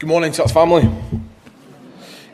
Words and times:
Good 0.00 0.08
morning, 0.08 0.32
Church 0.32 0.50
family. 0.52 0.88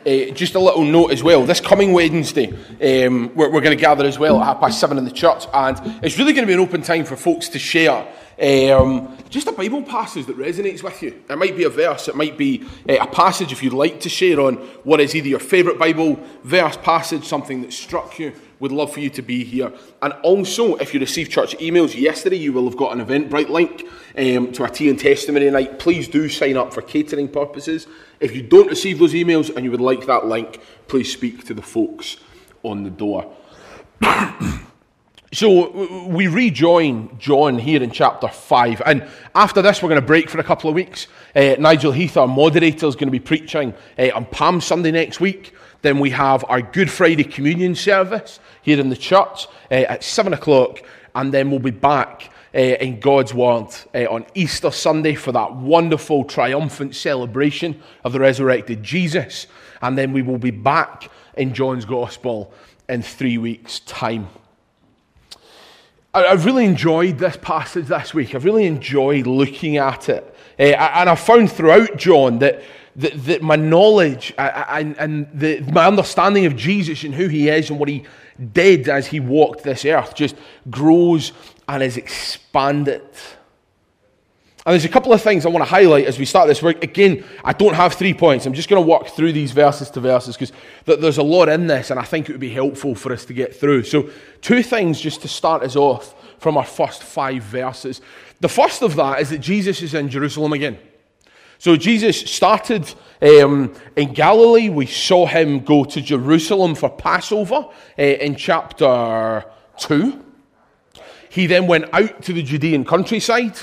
Uh, 0.05 0.31
just 0.33 0.55
a 0.55 0.59
little 0.59 0.85
note 0.85 1.11
as 1.11 1.21
well. 1.21 1.45
This 1.45 1.59
coming 1.59 1.91
Wednesday, 1.91 2.47
um, 2.47 3.35
we're, 3.35 3.51
we're 3.51 3.59
going 3.59 3.75
to 3.77 3.81
gather 3.81 4.05
as 4.05 4.17
well 4.17 4.39
at 4.39 4.45
half 4.45 4.61
past 4.61 4.79
seven 4.79 4.97
in 4.97 5.03
the 5.03 5.11
church, 5.11 5.43
and 5.53 5.77
it's 6.01 6.17
really 6.17 6.31
going 6.31 6.43
to 6.43 6.47
be 6.47 6.53
an 6.53 6.61
open 6.61 6.81
time 6.81 7.03
for 7.03 7.17
folks 7.17 7.49
to 7.49 7.59
share 7.59 8.07
um, 8.41 9.17
just 9.29 9.47
a 9.47 9.51
Bible 9.51 9.83
passage 9.83 10.27
that 10.27 10.37
resonates 10.37 10.81
with 10.81 11.03
you. 11.03 11.21
It 11.29 11.37
might 11.37 11.57
be 11.57 11.65
a 11.65 11.69
verse, 11.69 12.07
it 12.07 12.15
might 12.15 12.37
be 12.37 12.65
uh, 12.87 12.99
a 13.01 13.07
passage 13.07 13.51
if 13.51 13.61
you'd 13.61 13.73
like 13.73 13.99
to 13.99 14.07
share 14.07 14.39
on 14.39 14.55
what 14.85 15.01
is 15.01 15.13
either 15.13 15.27
your 15.27 15.39
favourite 15.39 15.77
Bible 15.77 16.17
verse, 16.45 16.77
passage, 16.77 17.25
something 17.25 17.63
that 17.63 17.73
struck 17.73 18.17
you. 18.17 18.31
Would 18.59 18.71
love 18.71 18.93
for 18.93 18.99
you 18.99 19.09
to 19.11 19.21
be 19.21 19.43
here. 19.43 19.71
And 20.01 20.13
also, 20.23 20.75
if 20.75 20.93
you 20.93 20.99
received 20.99 21.31
church 21.31 21.55
emails 21.57 21.99
yesterday, 21.99 22.37
you 22.37 22.53
will 22.53 22.65
have 22.65 22.77
got 22.77 22.97
an 22.97 23.05
Eventbrite 23.05 23.49
link 23.49 23.83
um, 24.17 24.51
to 24.53 24.63
our 24.63 24.69
tea 24.69 24.89
and 24.89 24.99
testimony 24.99 25.49
night. 25.49 25.77
Please 25.77 26.07
do 26.07 26.27
sign 26.27 26.57
up 26.57 26.73
for 26.73 26.81
catering 26.81 27.27
purposes. 27.27 27.87
If 28.19 28.35
you 28.35 28.41
don't 28.41 28.67
receive 28.67 28.97
those 28.99 29.13
emails 29.13 29.55
and 29.55 29.63
you 29.63 29.71
would 29.71 29.81
like 29.81 30.07
that 30.07 30.25
link, 30.25 30.59
please 30.87 31.11
speak 31.13 31.45
to 31.45 31.53
the 31.53 31.61
folks 31.61 32.17
on 32.63 32.83
the 32.83 32.89
door. 32.89 33.35
So 35.33 36.07
we 36.07 36.27
rejoin 36.27 37.17
John 37.19 37.59
here 37.59 37.83
in 37.83 37.91
chapter 37.91 38.29
5. 38.29 38.81
And 38.85 39.05
after 39.35 39.61
this, 39.61 39.83
we're 39.83 39.89
going 39.89 40.01
to 40.01 40.07
break 40.07 40.29
for 40.29 40.39
a 40.39 40.43
couple 40.43 40.69
of 40.69 40.75
weeks. 40.75 41.07
Uh, 41.35 41.55
Nigel 41.59 41.91
Heath, 41.91 42.15
our 42.15 42.27
moderator, 42.27 42.87
is 42.87 42.95
going 42.95 43.07
to 43.07 43.11
be 43.11 43.19
preaching 43.19 43.73
uh, 43.99 44.09
on 44.15 44.25
Palm 44.25 44.61
Sunday 44.61 44.89
next 44.91 45.19
week. 45.19 45.53
Then 45.87 45.99
we 45.99 46.09
have 46.09 46.43
our 46.49 46.61
Good 46.61 46.91
Friday 46.91 47.23
communion 47.23 47.73
service 47.73 48.41
here 48.61 48.77
in 48.77 48.89
the 48.89 48.97
church 48.97 49.47
uh, 49.71 49.75
at 49.75 50.03
7 50.03 50.33
o'clock. 50.33 50.81
And 51.15 51.33
then 51.33 51.49
we'll 51.49 51.61
be 51.61 51.71
back 51.71 52.29
uh, 52.53 52.57
in 52.57 52.99
God's 52.99 53.33
Word 53.33 53.69
uh, 53.95 53.99
on 54.09 54.25
Easter 54.35 54.69
Sunday 54.69 55.15
for 55.15 55.31
that 55.31 55.55
wonderful, 55.55 56.25
triumphant 56.25 56.93
celebration 56.93 57.81
of 58.03 58.11
the 58.11 58.19
resurrected 58.19 58.83
Jesus. 58.83 59.47
And 59.81 59.97
then 59.97 60.11
we 60.11 60.21
will 60.21 60.37
be 60.37 60.51
back 60.51 61.09
in 61.37 61.53
John's 61.53 61.85
Gospel 61.85 62.51
in 62.89 63.01
three 63.01 63.37
weeks' 63.37 63.79
time. 63.79 64.27
I've 66.13 66.43
really 66.43 66.65
enjoyed 66.65 67.17
this 67.17 67.37
passage 67.37 67.85
this 67.85 68.13
week. 68.13 68.35
I've 68.35 68.43
really 68.43 68.65
enjoyed 68.65 69.25
looking 69.25 69.77
at 69.77 70.09
it. 70.09 70.35
Uh, 70.59 70.63
and 70.63 71.09
I've 71.09 71.21
found 71.21 71.49
throughout 71.49 71.95
John 71.95 72.39
that, 72.39 72.61
that, 72.97 73.25
that 73.25 73.41
my 73.41 73.55
knowledge 73.55 74.33
and, 74.37 74.97
and 74.97 75.27
the, 75.33 75.61
my 75.71 75.85
understanding 75.85 76.45
of 76.45 76.55
Jesus 76.55 77.03
and 77.03 77.13
who 77.13 77.27
he 77.27 77.47
is 77.47 77.69
and 77.69 77.79
what 77.79 77.89
he 77.89 78.03
did 78.53 78.89
as 78.89 79.07
he 79.07 79.19
walked 79.19 79.63
this 79.63 79.85
earth 79.85 80.15
just 80.15 80.35
grows 80.69 81.31
and 81.67 81.81
is 81.81 81.97
expanded. 81.97 83.01
And 84.65 84.73
there's 84.73 84.83
a 84.83 84.89
couple 84.89 85.13
of 85.13 85.21
things 85.21 85.45
I 85.45 85.49
want 85.49 85.63
to 85.63 85.69
highlight 85.69 86.07
as 86.07 86.19
we 86.19 86.25
start 86.25 86.49
this 86.49 86.61
work. 86.61 86.83
Again, 86.83 87.23
I 87.41 87.53
don't 87.53 87.73
have 87.73 87.93
three 87.93 88.13
points. 88.13 88.45
I'm 88.45 88.53
just 88.53 88.67
going 88.67 88.83
to 88.83 88.85
walk 88.85 89.07
through 89.07 89.31
these 89.31 89.53
verses 89.53 89.89
to 89.91 90.01
verses 90.01 90.35
because 90.35 90.51
there's 90.83 91.19
a 91.19 91.23
lot 91.23 91.47
in 91.47 91.67
this, 91.67 91.89
and 91.89 91.97
I 91.97 92.03
think 92.03 92.27
it 92.27 92.33
would 92.33 92.41
be 92.41 92.49
helpful 92.49 92.93
for 92.93 93.13
us 93.13 93.23
to 93.25 93.33
get 93.33 93.55
through. 93.55 93.83
So, 93.83 94.09
two 94.41 94.61
things 94.61 94.99
just 94.99 95.21
to 95.21 95.29
start 95.29 95.63
us 95.63 95.77
off 95.77 96.13
from 96.39 96.57
our 96.57 96.65
first 96.65 97.01
five 97.01 97.43
verses. 97.43 98.01
The 98.41 98.49
first 98.49 98.81
of 98.81 98.97
that 98.97 99.21
is 99.21 99.29
that 99.29 99.37
Jesus 99.37 99.81
is 99.81 99.93
in 99.93 100.09
Jerusalem 100.09 100.51
again. 100.51 100.77
So, 101.59 101.75
Jesus 101.75 102.19
started 102.19 102.93
um, 103.21 103.73
in 103.95 104.13
Galilee. 104.13 104.69
We 104.69 104.85
saw 104.85 105.25
him 105.25 105.59
go 105.59 105.83
to 105.85 106.01
Jerusalem 106.01 106.75
for 106.75 106.89
Passover 106.89 107.67
uh, 107.97 108.01
in 108.01 108.35
chapter 108.35 109.45
2. 109.79 110.23
He 111.29 111.47
then 111.47 111.67
went 111.67 111.85
out 111.93 112.21
to 112.23 112.33
the 112.33 112.43
Judean 112.43 112.85
countryside. 112.85 113.57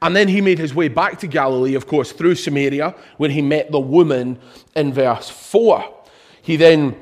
And 0.00 0.16
then 0.16 0.26
he 0.26 0.40
made 0.40 0.58
his 0.58 0.74
way 0.74 0.88
back 0.88 1.20
to 1.20 1.28
Galilee, 1.28 1.74
of 1.74 1.86
course, 1.86 2.10
through 2.10 2.34
Samaria, 2.34 2.94
when 3.18 3.30
he 3.30 3.40
met 3.40 3.70
the 3.70 3.78
woman 3.78 4.40
in 4.74 4.92
verse 4.92 5.30
4. 5.30 5.84
He 6.42 6.56
then 6.56 6.96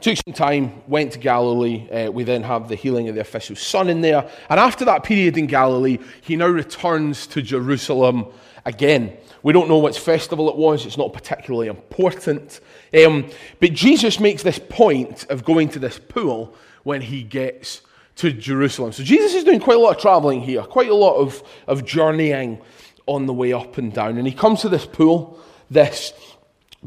took 0.00 0.18
some 0.18 0.34
time, 0.34 0.82
went 0.86 1.12
to 1.12 1.18
Galilee. 1.18 1.88
Uh, 1.88 2.10
we 2.10 2.24
then 2.24 2.42
have 2.42 2.68
the 2.68 2.74
healing 2.74 3.08
of 3.08 3.14
the 3.14 3.22
official's 3.22 3.60
son 3.60 3.88
in 3.88 4.02
there. 4.02 4.28
And 4.50 4.60
after 4.60 4.84
that 4.84 5.04
period 5.04 5.38
in 5.38 5.46
Galilee, 5.46 5.98
he 6.20 6.36
now 6.36 6.48
returns 6.48 7.26
to 7.28 7.40
Jerusalem 7.40 8.26
again. 8.66 9.16
We 9.44 9.52
don't 9.52 9.68
know 9.68 9.78
which 9.78 9.98
festival 9.98 10.48
it 10.48 10.56
was, 10.56 10.86
it's 10.86 10.96
not 10.96 11.12
particularly 11.12 11.68
important. 11.68 12.60
Um, 12.98 13.30
but 13.60 13.74
Jesus 13.74 14.18
makes 14.18 14.42
this 14.42 14.58
point 14.58 15.26
of 15.28 15.44
going 15.44 15.68
to 15.68 15.78
this 15.78 15.98
pool 15.98 16.56
when 16.82 17.02
he 17.02 17.22
gets 17.22 17.82
to 18.16 18.32
Jerusalem. 18.32 18.92
So 18.92 19.04
Jesus 19.04 19.34
is 19.34 19.44
doing 19.44 19.60
quite 19.60 19.76
a 19.76 19.80
lot 19.80 19.96
of 19.96 20.00
traveling 20.00 20.40
here, 20.40 20.62
quite 20.62 20.88
a 20.88 20.94
lot 20.94 21.16
of, 21.16 21.42
of 21.66 21.84
journeying 21.84 22.58
on 23.04 23.26
the 23.26 23.34
way 23.34 23.52
up 23.52 23.76
and 23.76 23.92
down. 23.92 24.16
And 24.16 24.26
he 24.26 24.32
comes 24.32 24.62
to 24.62 24.70
this 24.70 24.86
pool, 24.86 25.38
this 25.70 26.14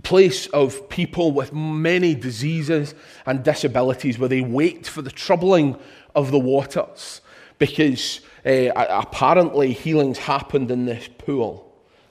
place 0.01 0.47
of 0.47 0.89
people 0.89 1.31
with 1.31 1.53
many 1.53 2.15
diseases 2.15 2.95
and 3.27 3.43
disabilities 3.43 4.17
where 4.17 4.29
they 4.29 4.41
wait 4.41 4.87
for 4.87 5.03
the 5.03 5.11
troubling 5.11 5.77
of 6.15 6.31
the 6.31 6.39
waters 6.39 7.21
because 7.59 8.21
uh, 8.47 8.71
apparently 8.75 9.73
healings 9.73 10.17
happened 10.17 10.71
in 10.71 10.85
this 10.85 11.07
pool. 11.19 11.66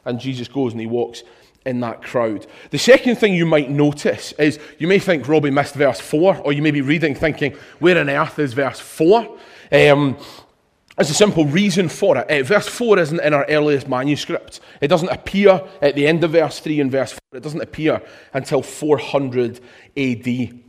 And 0.06 0.18
Jesus 0.18 0.48
goes 0.48 0.72
and 0.72 0.80
he 0.80 0.86
walks 0.86 1.22
in 1.66 1.80
that 1.80 2.02
crowd. 2.02 2.46
The 2.70 2.78
second 2.78 3.16
thing 3.16 3.34
you 3.34 3.44
might 3.44 3.68
notice 3.68 4.32
is 4.32 4.58
you 4.78 4.86
may 4.86 4.98
think 4.98 5.28
Robbie 5.28 5.50
missed 5.50 5.74
verse 5.74 6.00
4, 6.00 6.38
or 6.38 6.52
you 6.52 6.62
may 6.62 6.70
be 6.70 6.80
reading 6.80 7.14
thinking, 7.14 7.54
where 7.80 7.98
on 7.98 8.08
earth 8.08 8.38
is 8.38 8.54
verse 8.54 8.80
4? 8.80 9.38
Um, 9.72 10.16
there's 10.96 11.10
a 11.10 11.14
simple 11.14 11.44
reason 11.44 11.90
for 11.90 12.16
it. 12.16 12.30
Uh, 12.30 12.42
verse 12.42 12.68
4 12.68 12.98
isn't 13.00 13.20
in 13.20 13.34
our 13.34 13.44
earliest 13.50 13.86
manuscript. 13.86 14.60
It 14.80 14.88
doesn't 14.88 15.10
appear 15.10 15.62
at 15.82 15.94
the 15.94 16.06
end 16.06 16.24
of 16.24 16.30
verse 16.30 16.58
3 16.60 16.80
and 16.80 16.90
verse 16.90 17.12
4. 17.12 17.20
It 17.34 17.42
doesn't 17.42 17.60
appear 17.60 18.00
until 18.32 18.62
400 18.62 19.60
AD. 19.96 20.60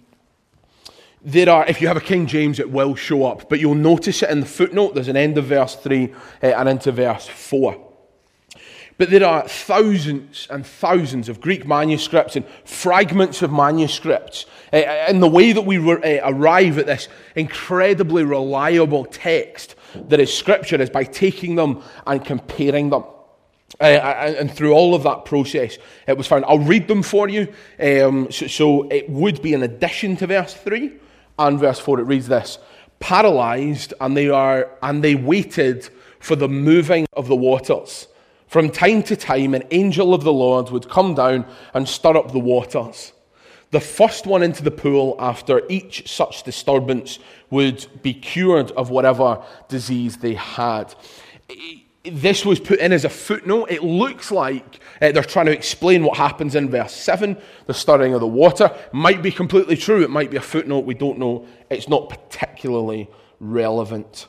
There 1.21 1.49
are, 1.49 1.65
if 1.67 1.81
you 1.81 1.87
have 1.87 1.97
a 1.97 2.01
King 2.01 2.27
James, 2.27 2.59
it 2.59 2.69
will 2.69 2.95
show 2.95 3.25
up, 3.25 3.49
but 3.49 3.59
you'll 3.59 3.75
notice 3.75 4.21
it 4.21 4.29
in 4.29 4.41
the 4.41 4.45
footnote. 4.45 4.95
There's 4.95 5.07
an 5.07 5.17
end 5.17 5.37
of 5.37 5.45
verse 5.45 5.75
3 5.75 6.13
uh, 6.43 6.47
and 6.47 6.69
into 6.69 6.91
verse 6.91 7.27
4. 7.27 7.86
But 8.97 9.11
there 9.11 9.25
are 9.25 9.47
thousands 9.47 10.47
and 10.49 10.65
thousands 10.65 11.29
of 11.29 11.39
Greek 11.39 11.67
manuscripts 11.67 12.35
and 12.35 12.45
fragments 12.65 13.43
of 13.43 13.51
manuscripts. 13.51 14.45
Uh, 14.73 15.05
in 15.07 15.19
the 15.19 15.27
way 15.27 15.51
that 15.51 15.61
we 15.61 15.77
uh, 15.77 16.19
arrive 16.23 16.79
at 16.79 16.87
this 16.87 17.07
incredibly 17.35 18.23
reliable 18.23 19.05
text 19.05 19.75
that 20.09 20.19
is 20.19 20.35
Scripture 20.35 20.81
is 20.81 20.89
by 20.89 21.03
taking 21.03 21.55
them 21.55 21.83
and 22.07 22.25
comparing 22.25 22.89
them. 22.89 23.03
Uh, 23.79 23.83
and 23.83 24.51
through 24.51 24.73
all 24.73 24.95
of 24.95 25.03
that 25.03 25.25
process, 25.25 25.77
it 26.07 26.17
was 26.17 26.25
found. 26.25 26.43
I'll 26.45 26.57
read 26.57 26.87
them 26.87 27.03
for 27.03 27.29
you. 27.29 27.53
Um, 27.79 28.31
so, 28.31 28.47
so 28.47 28.89
it 28.89 29.09
would 29.09 29.41
be 29.41 29.53
in 29.53 29.61
addition 29.61 30.17
to 30.17 30.27
verse 30.27 30.53
3 30.53 30.93
and 31.37 31.59
verse 31.59 31.79
4. 31.79 31.99
It 31.99 32.03
reads 32.03 32.27
this 32.27 32.57
Paralyzed, 32.99 33.93
and 34.01 34.17
they, 34.17 34.29
are, 34.29 34.71
and 34.81 35.03
they 35.03 35.13
waited 35.13 35.87
for 36.19 36.35
the 36.35 36.49
moving 36.49 37.05
of 37.13 37.27
the 37.27 37.35
waters. 37.35 38.07
From 38.47 38.69
time 38.69 39.03
to 39.03 39.15
time, 39.15 39.53
an 39.53 39.63
angel 39.71 40.13
of 40.13 40.23
the 40.23 40.33
Lord 40.33 40.69
would 40.69 40.89
come 40.89 41.13
down 41.13 41.45
and 41.73 41.87
stir 41.87 42.15
up 42.15 42.31
the 42.31 42.39
waters. 42.39 43.11
The 43.71 43.81
first 43.81 44.25
one 44.25 44.43
into 44.43 44.63
the 44.63 44.71
pool 44.71 45.17
after 45.19 45.61
each 45.67 46.09
such 46.09 46.43
disturbance 46.43 47.19
would 47.49 47.85
be 48.01 48.13
cured 48.13 48.71
of 48.71 48.89
whatever 48.89 49.43
disease 49.67 50.17
they 50.17 50.35
had. 50.35 50.95
This 52.05 52.45
was 52.45 52.61
put 52.61 52.79
in 52.79 52.93
as 52.93 53.03
a 53.03 53.09
footnote. 53.09 53.69
It 53.69 53.83
looks 53.83 54.31
like 54.31 54.79
uh, 55.01 55.11
they're 55.11 55.23
trying 55.23 55.47
to 55.47 55.51
explain 55.51 56.05
what 56.05 56.15
happens 56.15 56.55
in 56.55 56.69
verse 56.69 56.93
7, 56.93 57.35
the 57.65 57.73
stirring 57.73 58.13
of 58.13 58.21
the 58.21 58.27
water. 58.27 58.73
Might 58.93 59.21
be 59.21 59.31
completely 59.31 59.75
true, 59.75 60.01
it 60.01 60.09
might 60.09 60.31
be 60.31 60.37
a 60.37 60.41
footnote, 60.41 60.85
we 60.85 60.93
don't 60.93 61.19
know. 61.19 61.45
It's 61.69 61.89
not 61.89 62.07
particularly 62.07 63.09
relevant. 63.41 64.27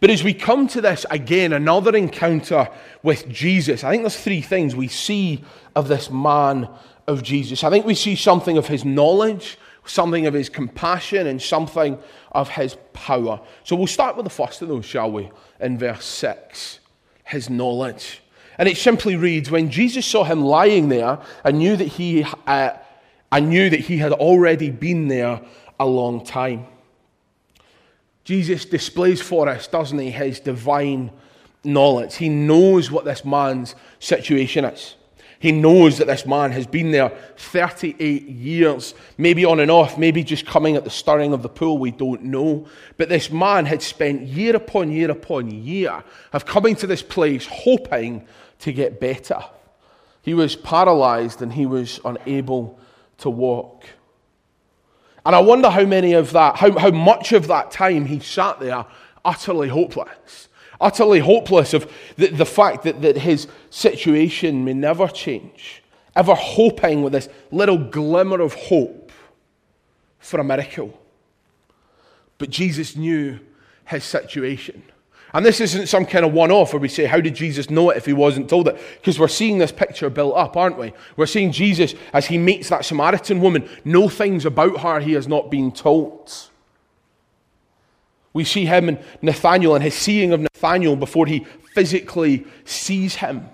But 0.00 0.10
as 0.10 0.22
we 0.24 0.34
come 0.34 0.66
to 0.68 0.80
this 0.80 1.04
again, 1.10 1.52
another 1.52 1.94
encounter 1.96 2.68
with 3.02 3.28
Jesus, 3.28 3.84
I 3.84 3.90
think 3.90 4.02
there's 4.02 4.20
three 4.20 4.42
things 4.42 4.74
we 4.74 4.88
see 4.88 5.44
of 5.74 5.88
this 5.88 6.10
man 6.10 6.68
of 7.06 7.22
Jesus. 7.22 7.64
I 7.64 7.70
think 7.70 7.86
we 7.86 7.94
see 7.94 8.16
something 8.16 8.56
of 8.56 8.66
his 8.66 8.84
knowledge, 8.84 9.58
something 9.84 10.26
of 10.26 10.34
his 10.34 10.48
compassion, 10.48 11.26
and 11.26 11.40
something 11.40 11.98
of 12.32 12.48
his 12.48 12.76
power. 12.92 13.40
So 13.64 13.76
we'll 13.76 13.86
start 13.86 14.16
with 14.16 14.24
the 14.24 14.30
first 14.30 14.62
of 14.62 14.68
those, 14.68 14.84
shall 14.84 15.10
we? 15.10 15.30
In 15.60 15.78
verse 15.78 16.04
6 16.04 16.80
his 17.24 17.50
knowledge. 17.50 18.20
And 18.58 18.68
it 18.68 18.76
simply 18.76 19.16
reads 19.16 19.50
When 19.50 19.70
Jesus 19.70 20.06
saw 20.06 20.24
him 20.24 20.42
lying 20.42 20.88
there, 20.88 21.18
I 21.44 21.50
knew 21.50 21.76
that 21.76 21.84
he, 21.84 22.24
uh, 22.46 22.70
I 23.32 23.40
knew 23.40 23.68
that 23.70 23.80
he 23.80 23.98
had 23.98 24.12
already 24.12 24.70
been 24.70 25.08
there 25.08 25.40
a 25.80 25.86
long 25.86 26.24
time. 26.24 26.66
Jesus 28.24 28.64
displays 28.64 29.20
for 29.20 29.48
us, 29.48 29.66
doesn't 29.66 29.98
he, 29.98 30.10
his 30.10 30.40
divine 30.40 31.10
knowledge. 31.62 32.16
He 32.16 32.28
knows 32.28 32.90
what 32.90 33.04
this 33.04 33.24
man's 33.24 33.74
situation 33.98 34.64
is. 34.64 34.96
He 35.38 35.52
knows 35.52 35.98
that 35.98 36.06
this 36.06 36.24
man 36.24 36.52
has 36.52 36.66
been 36.66 36.90
there 36.90 37.10
38 37.36 38.22
years, 38.22 38.94
maybe 39.18 39.44
on 39.44 39.60
and 39.60 39.70
off, 39.70 39.98
maybe 39.98 40.24
just 40.24 40.46
coming 40.46 40.74
at 40.74 40.84
the 40.84 40.90
stirring 40.90 41.34
of 41.34 41.42
the 41.42 41.50
pool, 41.50 41.76
we 41.76 41.90
don't 41.90 42.22
know. 42.22 42.66
But 42.96 43.10
this 43.10 43.30
man 43.30 43.66
had 43.66 43.82
spent 43.82 44.22
year 44.22 44.56
upon 44.56 44.90
year 44.90 45.10
upon 45.10 45.50
year 45.50 46.02
of 46.32 46.46
coming 46.46 46.74
to 46.76 46.86
this 46.86 47.02
place 47.02 47.46
hoping 47.50 48.26
to 48.60 48.72
get 48.72 49.00
better. 49.00 49.40
He 50.22 50.32
was 50.32 50.56
paralyzed 50.56 51.42
and 51.42 51.52
he 51.52 51.66
was 51.66 52.00
unable 52.06 52.78
to 53.18 53.28
walk. 53.28 53.84
And 55.26 55.34
I 55.34 55.40
wonder 55.40 55.70
how 55.70 55.84
many 55.84 56.12
of 56.12 56.32
that, 56.32 56.56
how, 56.56 56.78
how 56.78 56.90
much 56.90 57.32
of 57.32 57.46
that 57.46 57.70
time 57.70 58.06
he 58.06 58.20
sat 58.20 58.60
there 58.60 58.84
utterly 59.24 59.68
hopeless. 59.68 60.48
Utterly 60.80 61.20
hopeless 61.20 61.72
of 61.72 61.90
the, 62.16 62.28
the 62.28 62.44
fact 62.44 62.82
that, 62.82 63.00
that 63.02 63.16
his 63.16 63.46
situation 63.70 64.64
may 64.64 64.74
never 64.74 65.08
change. 65.08 65.82
Ever 66.14 66.34
hoping 66.34 67.02
with 67.02 67.12
this 67.12 67.28
little 67.50 67.78
glimmer 67.78 68.40
of 68.40 68.54
hope 68.54 69.10
for 70.18 70.40
a 70.40 70.44
miracle. 70.44 71.00
But 72.38 72.50
Jesus 72.50 72.96
knew 72.96 73.38
his 73.86 74.04
situation. 74.04 74.82
And 75.34 75.44
this 75.44 75.60
isn't 75.60 75.88
some 75.88 76.06
kind 76.06 76.24
of 76.24 76.32
one 76.32 76.52
off 76.52 76.72
where 76.72 76.80
we 76.80 76.88
say, 76.88 77.06
How 77.06 77.20
did 77.20 77.34
Jesus 77.34 77.68
know 77.68 77.90
it 77.90 77.96
if 77.96 78.06
he 78.06 78.12
wasn't 78.12 78.48
told 78.48 78.68
it? 78.68 78.80
Because 79.00 79.18
we're 79.18 79.26
seeing 79.26 79.58
this 79.58 79.72
picture 79.72 80.08
built 80.08 80.36
up, 80.36 80.56
aren't 80.56 80.78
we? 80.78 80.92
We're 81.16 81.26
seeing 81.26 81.50
Jesus 81.50 81.94
as 82.12 82.26
he 82.26 82.38
meets 82.38 82.68
that 82.68 82.84
Samaritan 82.84 83.40
woman 83.40 83.68
know 83.84 84.08
things 84.08 84.46
about 84.46 84.80
her 84.80 85.00
he 85.00 85.12
has 85.14 85.26
not 85.26 85.50
been 85.50 85.72
told. 85.72 86.32
We 88.32 88.44
see 88.44 88.64
him 88.64 88.88
and 88.88 88.98
Nathaniel 89.22 89.74
and 89.74 89.82
his 89.82 89.94
seeing 89.94 90.32
of 90.32 90.40
Nathaniel 90.40 90.94
before 90.94 91.26
he 91.26 91.46
physically 91.72 92.46
sees 92.64 93.16
him. 93.16 93.48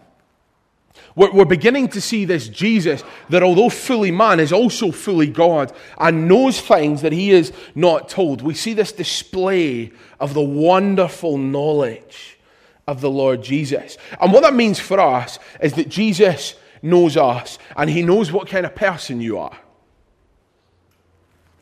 We're, 1.17 1.33
we're 1.33 1.45
beginning 1.45 1.89
to 1.89 2.01
see 2.01 2.25
this 2.25 2.49
Jesus 2.49 3.03
that, 3.29 3.43
although 3.43 3.69
fully 3.69 4.11
man, 4.11 4.41
is 4.41 4.53
also 4.53 4.93
fully 4.93 5.27
God 5.27 5.73
and 5.99 6.29
knows 6.29 6.61
things 6.61 7.03
that 7.03 7.13
he 7.13 7.31
is 7.31 7.53
not 7.75 8.09
told. 8.09 8.43
We 8.43 8.55
see 8.55 8.75
this 8.75 8.93
display 8.93 9.93
of 10.19 10.35
the 10.35 10.43
wonderful 10.43 11.39
knowledge 11.39 12.39
of 12.87 13.01
the 13.01 13.11
Lord 13.11 13.43
Jesus. 13.43 13.97
And 14.21 14.33
what 14.33 14.43
that 14.43 14.55
means 14.55 14.81
for 14.81 15.01
us 15.01 15.39
is 15.61 15.75
that 15.75 15.89
Jesus 15.89 16.55
knows 16.83 17.17
us 17.17 17.59
and 17.77 17.91
he 17.91 18.03
knows 18.03 18.33
what 18.33 18.49
kind 18.49 18.67
of 18.67 18.75
person 18.75 19.21
you 19.21 19.39
are. 19.39 19.57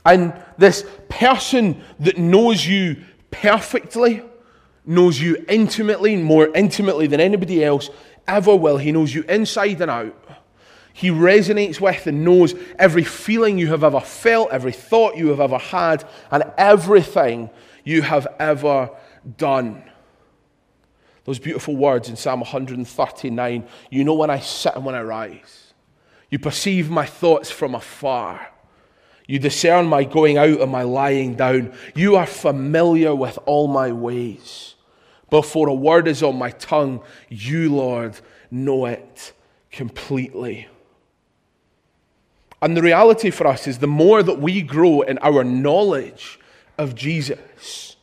And 0.05 0.33
this 0.57 0.87
person 1.09 1.83
that 2.01 2.17
knows 2.17 2.67
you 2.67 3.05
perfectly, 3.31 4.23
knows 4.87 5.21
you 5.21 5.45
intimately, 5.49 6.17
more 6.17 6.49
intimately 6.55 7.07
than 7.07 7.21
anybody 7.21 7.63
else, 7.63 7.91
ever 8.29 8.55
will. 8.55 8.77
He 8.77 8.93
knows 8.93 9.13
you 9.13 9.23
inside 9.23 9.81
and 9.81 9.91
out. 9.91 10.15
He 10.93 11.11
resonates 11.11 11.81
with 11.81 12.07
and 12.07 12.25
knows 12.25 12.55
every 12.79 13.05
feeling 13.05 13.59
you 13.59 13.69
have 13.69 13.85
ever 13.85 14.01
felt, 14.01 14.51
every 14.51 14.73
thought 14.73 15.17
you 15.17 15.29
have 15.29 15.41
ever 15.41 15.59
had, 15.59 16.05
and 16.31 16.45
everything 16.57 17.51
you 17.85 18.03
have 18.03 18.27
ever 18.39 18.91
done. 19.37 19.83
Those 21.25 21.39
beautiful 21.39 21.77
words 21.77 22.09
in 22.09 22.17
Psalm 22.17 22.41
139 22.41 23.69
You 23.91 24.05
know 24.05 24.15
when 24.15 24.31
I 24.31 24.41
sit 24.41 24.75
and 24.75 24.85
when 24.85 24.95
I 24.95 25.03
rise. 25.03 25.73
You 26.31 26.39
perceive 26.39 26.91
my 26.91 27.07
thoughts 27.07 27.51
from 27.51 27.75
afar. 27.75 28.49
You 29.27 29.39
discern 29.39 29.87
my 29.87 30.05
going 30.05 30.39
out 30.39 30.61
and 30.61 30.73
my 30.73 30.83
lying 30.83 31.35
down. 31.35 31.75
You 31.95 32.17
are 32.17 32.27
familiar 32.27 33.15
with 33.15 33.39
all 33.45 33.69
my 33.69 33.93
ways. 33.93 34.75
Before 35.31 35.69
a 35.69 35.75
word 35.75 36.09
is 36.09 36.23
on 36.23 36.37
my 36.37 36.51
tongue, 36.51 37.03
you, 37.29 37.75
Lord, 37.75 38.19
know 38.51 38.87
it 38.87 39.33
completely. 39.71 40.69
And 42.61 42.77
the 42.77 42.83
reality 42.83 43.31
for 43.31 43.47
us 43.47 43.67
is 43.67 43.79
the 43.79 43.87
more 43.87 44.23
that 44.23 44.41
we 44.41 44.63
grow 44.63 45.03
in 45.03 45.19
our 45.19 45.45
knowledge 45.45 46.41
of 46.77 46.95
Jesus, 46.95 47.97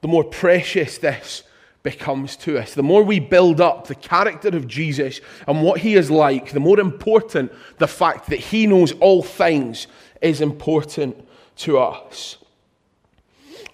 the 0.00 0.08
more 0.08 0.24
precious 0.24 0.98
this 0.98 1.42
becomes 1.82 2.36
to 2.36 2.58
us. 2.58 2.74
The 2.74 2.82
more 2.82 3.02
we 3.02 3.20
build 3.20 3.60
up 3.60 3.86
the 3.86 3.94
character 3.94 4.48
of 4.48 4.66
Jesus 4.66 5.20
and 5.46 5.62
what 5.62 5.80
he 5.80 5.94
is 5.94 6.10
like, 6.10 6.52
the 6.52 6.60
more 6.60 6.80
important 6.80 7.52
the 7.78 7.88
fact 7.88 8.30
that 8.30 8.38
he 8.38 8.66
knows 8.66 8.92
all 8.92 9.22
things 9.22 9.86
is 10.20 10.40
important 10.40 11.26
to 11.56 11.78
us. 11.78 12.38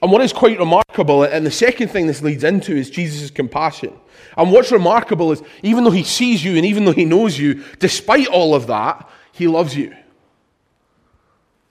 And 0.05 0.13
what 0.13 0.21
is 0.21 0.35
quite 0.35 0.59
remarkable, 0.59 1.23
and 1.23 1.47
the 1.47 1.51
second 1.51 1.89
thing 1.89 2.07
this 2.07 2.21
leads 2.21 2.45
into, 2.45 2.77
is 2.77 2.91
Jesus' 2.91 3.31
compassion. 3.31 3.99
And 4.37 4.53
what's 4.53 4.71
remarkable 4.71 5.33
is 5.33 5.43
even 5.63 5.83
though 5.83 5.91
he 5.91 6.05
sees 6.05 6.45
you 6.45 6.57
and 6.57 6.67
even 6.67 6.85
though 6.85 6.93
he 6.93 7.07
knows 7.07 7.39
you, 7.39 7.65
despite 7.79 8.27
all 8.27 8.55
of 8.55 8.67
that, 8.67 9.09
he 9.33 9.49
loves 9.49 9.75
you. 9.75 9.97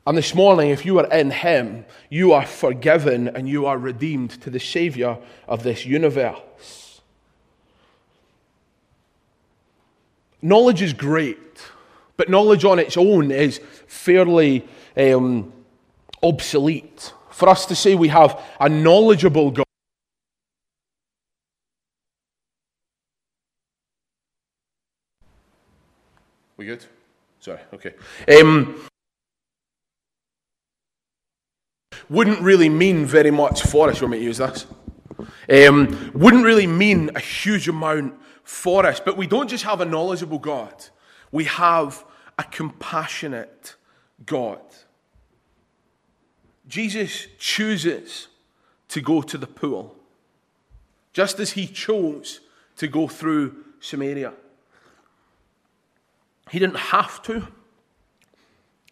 And 0.07 0.17
this 0.17 0.33
morning, 0.33 0.71
if 0.71 0.83
you 0.83 0.97
are 0.97 1.05
in 1.13 1.29
him, 1.29 1.85
you 2.09 2.33
are 2.33 2.43
forgiven 2.43 3.27
and 3.27 3.47
you 3.47 3.67
are 3.67 3.77
redeemed 3.77 4.31
to 4.41 4.49
the 4.49 4.59
Savior 4.59 5.19
of 5.47 5.61
this 5.61 5.85
universe. 5.85 7.01
Knowledge 10.41 10.81
is 10.81 10.93
great, 10.93 11.69
but 12.17 12.29
knowledge 12.29 12.65
on 12.65 12.79
its 12.79 12.97
own 12.97 13.29
is 13.29 13.61
fairly 13.85 14.67
um, 14.97 15.53
obsolete 16.23 17.13
for 17.33 17.49
us 17.49 17.65
to 17.65 17.75
say 17.75 17.95
we 17.95 18.09
have 18.09 18.39
a 18.59 18.69
knowledgeable 18.69 19.49
God. 19.51 19.65
We 26.57 26.65
good? 26.67 26.85
Sorry, 27.39 27.59
okay. 27.73 27.93
Um, 28.39 28.87
wouldn't 32.09 32.39
really 32.41 32.69
mean 32.69 33.05
very 33.05 33.31
much 33.31 33.63
for 33.63 33.89
us. 33.89 33.99
You 33.99 34.05
want 34.05 34.11
me 34.11 34.19
to 34.19 34.23
use 34.23 34.37
this? 34.37 34.67
Um, 35.49 36.11
wouldn't 36.13 36.45
really 36.45 36.67
mean 36.67 37.09
a 37.15 37.19
huge 37.19 37.67
amount 37.67 38.13
for 38.43 38.85
us. 38.85 38.99
But 38.99 39.17
we 39.17 39.25
don't 39.25 39.49
just 39.49 39.63
have 39.63 39.81
a 39.81 39.85
knowledgeable 39.85 40.39
God, 40.39 40.89
we 41.31 41.45
have 41.45 42.05
a 42.37 42.43
compassionate 42.43 43.75
God. 44.25 44.61
Jesus 46.67 47.27
chooses 47.37 48.27
to 48.89 49.01
go 49.01 49.21
to 49.21 49.37
the 49.37 49.47
pool, 49.47 49.95
just 51.11 51.39
as 51.39 51.51
he 51.51 51.67
chose 51.67 52.39
to 52.77 52.87
go 52.87 53.07
through 53.07 53.63
Samaria. 53.79 54.33
He 56.49 56.59
didn't 56.59 56.77
have 56.77 57.21
to. 57.23 57.47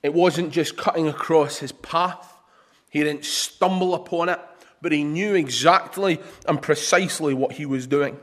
It 0.04 0.14
wasn't 0.14 0.52
just 0.52 0.78
cutting 0.78 1.08
across 1.08 1.60
his 1.60 1.72
path. 1.72 2.42
He 2.90 3.04
didn't 3.04 3.26
stumble 3.26 3.94
upon 3.94 4.30
it, 4.30 4.40
but 4.82 4.92
he 4.92 5.04
knew 5.04 5.36
exactly 5.36 6.20
and 6.48 6.62
precisely 6.62 7.34
what 7.34 7.54
he 7.54 7.66
was 7.66 7.88
doing. 7.88 8.20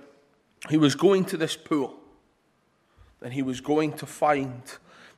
He 0.68 0.76
was 0.76 0.94
going 0.94 1.24
to 1.26 1.36
this 1.36 1.56
pool, 1.56 1.98
and 3.22 3.32
he 3.32 3.42
was 3.42 3.60
going 3.60 3.92
to 3.94 4.06
find 4.06 4.62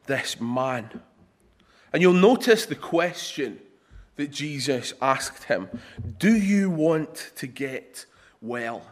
this 0.07 0.41
man. 0.41 1.01
And 1.93 2.03
you'll 2.03 2.13
notice 2.13 2.67
the 2.67 2.77
question 2.77 3.59
that 4.21 4.31
Jesus 4.31 4.93
asked 5.01 5.45
him, 5.45 5.69
Do 6.19 6.37
you 6.37 6.69
want 6.69 7.33
to 7.37 7.47
get 7.47 8.05
well? 8.41 8.83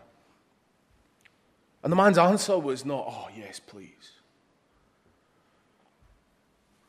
And 1.82 1.92
the 1.92 1.96
man's 1.96 2.18
answer 2.18 2.58
was 2.58 2.84
not, 2.84 3.04
Oh, 3.06 3.28
yes, 3.36 3.60
please. 3.60 4.12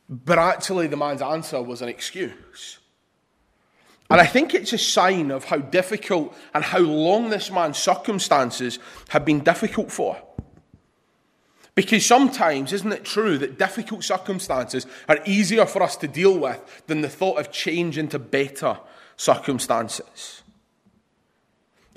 But 0.10 0.40
actually, 0.40 0.88
the 0.88 0.98
man's 0.98 1.22
answer 1.22 1.62
was 1.62 1.82
an 1.82 1.90
excuse. 1.90 2.80
And 4.10 4.20
I 4.20 4.26
think 4.26 4.56
it's 4.56 4.74
a 4.74 4.78
sign 4.78 5.30
of 5.30 5.44
how 5.44 5.58
difficult 5.58 6.36
and 6.56 6.64
how 6.64 6.80
long 6.80 7.30
this 7.30 7.52
man's 7.52 7.78
circumstances 7.78 8.80
have 9.10 9.24
been 9.24 9.42
difficult 9.42 9.92
for. 9.92 10.18
Because 11.80 12.06
sometimes, 12.06 12.74
isn't 12.74 12.92
it 12.92 13.06
true 13.06 13.38
that 13.38 13.58
difficult 13.58 14.04
circumstances 14.04 14.86
are 15.08 15.20
easier 15.26 15.66
for 15.66 15.82
us 15.82 15.96
to 15.96 16.10
deal 16.10 16.38
with 16.38 16.84
than 16.88 17.00
the 17.00 17.08
thought 17.08 17.40
of 17.40 17.54
change 17.54 17.98
into 17.98 18.20
better 18.20 18.78
circumstances? 19.16 20.42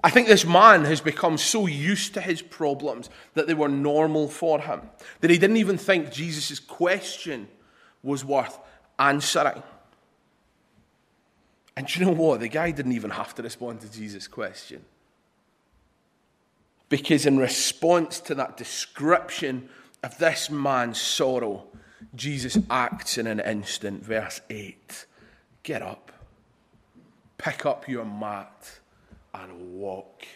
I 0.05 0.09
think 0.11 0.29
this 0.29 0.47
man 0.47 0.85
has 0.85 1.01
become 1.01 1.37
so 1.37 1.67
used 1.67 2.15
to 2.15 2.21
his 2.21 2.43
problems 2.43 3.11
that 3.35 3.49
they 3.49 3.55
were 3.55 3.69
normal 3.69 4.29
for 4.29 4.61
him, 4.61 4.83
that 5.21 5.31
he 5.31 5.39
didn't 5.39 5.57
even 5.57 5.79
think 5.79 6.13
Jesus' 6.13 6.61
question 6.61 7.49
was 8.05 8.25
worth 8.25 8.57
answering. 9.01 9.65
And 11.77 11.93
you 11.93 12.05
know 12.05 12.13
what? 12.13 12.39
The 12.39 12.47
guy 12.47 12.71
didn't 12.71 12.93
even 12.93 13.11
have 13.11 13.35
to 13.35 13.43
respond 13.43 13.81
to 13.81 13.91
Jesus' 13.91 14.29
question. 14.29 14.85
Because 16.93 17.25
in 17.25 17.39
response 17.39 18.21
to 18.21 18.35
that 18.35 18.59
description 18.59 19.71
of 20.03 20.19
this 20.19 20.51
man's 20.51 21.01
sorrow, 21.01 21.65
Jesus 22.15 22.59
acts 22.69 23.17
in 23.17 23.27
an 23.27 23.41
instant. 23.41 24.05
Verse 24.05 24.43
8 24.51 25.07
Get 25.63 25.81
up, 25.81 26.13
pick 27.39 27.65
up 27.65 27.89
your 27.89 28.05
mat, 28.05 28.81
and 29.33 29.73
walk. 29.73 30.27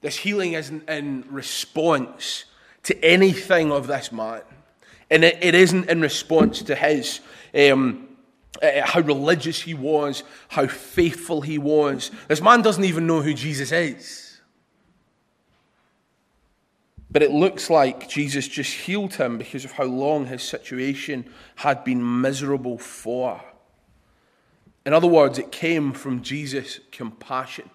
This 0.00 0.18
healing 0.18 0.52
isn't 0.52 0.88
in 0.88 1.24
response 1.28 2.44
to 2.84 3.04
anything 3.04 3.72
of 3.72 3.88
this 3.88 4.12
man. 4.12 4.42
And 5.10 5.24
it, 5.24 5.38
it 5.40 5.56
isn't 5.56 5.90
in 5.90 6.00
response 6.00 6.62
to 6.62 6.76
his 6.76 7.18
um, 7.52 8.06
uh, 8.62 8.82
how 8.84 9.00
religious 9.00 9.62
he 9.62 9.74
was, 9.74 10.22
how 10.48 10.66
faithful 10.66 11.40
he 11.40 11.58
was. 11.58 12.10
This 12.28 12.40
man 12.40 12.62
doesn't 12.62 12.84
even 12.84 13.06
know 13.06 13.22
who 13.22 13.34
Jesus 13.34 13.72
is. 13.72 14.40
But 17.12 17.22
it 17.22 17.32
looks 17.32 17.70
like 17.70 18.08
Jesus 18.08 18.46
just 18.46 18.72
healed 18.72 19.14
him 19.14 19.38
because 19.38 19.64
of 19.64 19.72
how 19.72 19.84
long 19.84 20.26
his 20.26 20.42
situation 20.42 21.28
had 21.56 21.82
been 21.82 22.20
miserable 22.20 22.78
for. 22.78 23.40
In 24.86 24.92
other 24.92 25.08
words, 25.08 25.38
it 25.38 25.50
came 25.50 25.92
from 25.92 26.22
Jesus' 26.22 26.80
compassion, 26.92 27.68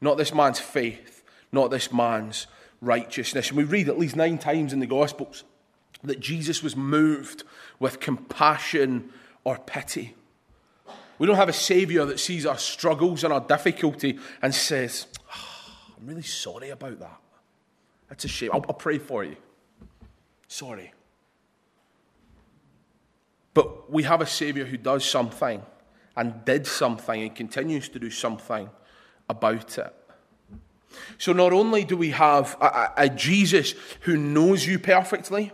not 0.00 0.18
this 0.18 0.32
man's 0.32 0.60
faith, 0.60 1.22
not 1.52 1.70
this 1.70 1.92
man's 1.92 2.46
righteousness. 2.80 3.48
And 3.48 3.58
we 3.58 3.64
read 3.64 3.88
at 3.88 3.98
least 3.98 4.16
nine 4.16 4.38
times 4.38 4.72
in 4.72 4.80
the 4.80 4.86
Gospels 4.86 5.44
that 6.02 6.20
Jesus 6.20 6.62
was 6.62 6.76
moved 6.76 7.42
with 7.78 8.00
compassion 8.00 9.12
or 9.44 9.58
pity. 9.58 10.14
We 11.18 11.26
don't 11.26 11.36
have 11.36 11.48
a 11.48 11.54
Savior 11.54 12.04
that 12.06 12.18
sees 12.18 12.46
our 12.46 12.58
struggles 12.58 13.24
and 13.24 13.32
our 13.32 13.40
difficulty 13.40 14.18
and 14.40 14.54
says, 14.54 15.06
oh, 15.30 15.74
I'm 15.98 16.06
really 16.06 16.22
sorry 16.22 16.70
about 16.70 16.98
that. 17.00 17.20
That's 18.08 18.24
a 18.24 18.28
shame. 18.28 18.50
I'll, 18.52 18.64
I'll 18.68 18.74
pray 18.74 18.98
for 18.98 19.24
you. 19.24 19.36
Sorry. 20.48 20.92
But 23.52 23.92
we 23.92 24.04
have 24.04 24.20
a 24.20 24.26
Savior 24.26 24.64
who 24.64 24.76
does 24.76 25.04
something 25.04 25.62
and 26.16 26.44
did 26.44 26.66
something 26.66 27.22
and 27.22 27.34
continues 27.34 27.88
to 27.90 27.98
do 27.98 28.10
something 28.10 28.70
about 29.28 29.78
it. 29.78 29.94
So 31.18 31.32
not 31.32 31.52
only 31.52 31.84
do 31.84 31.96
we 31.96 32.10
have 32.10 32.56
a, 32.60 32.64
a, 32.64 32.92
a, 32.96 33.08
Jesus 33.08 33.74
who 34.00 34.16
knows 34.16 34.66
you 34.66 34.78
perfectly, 34.78 35.52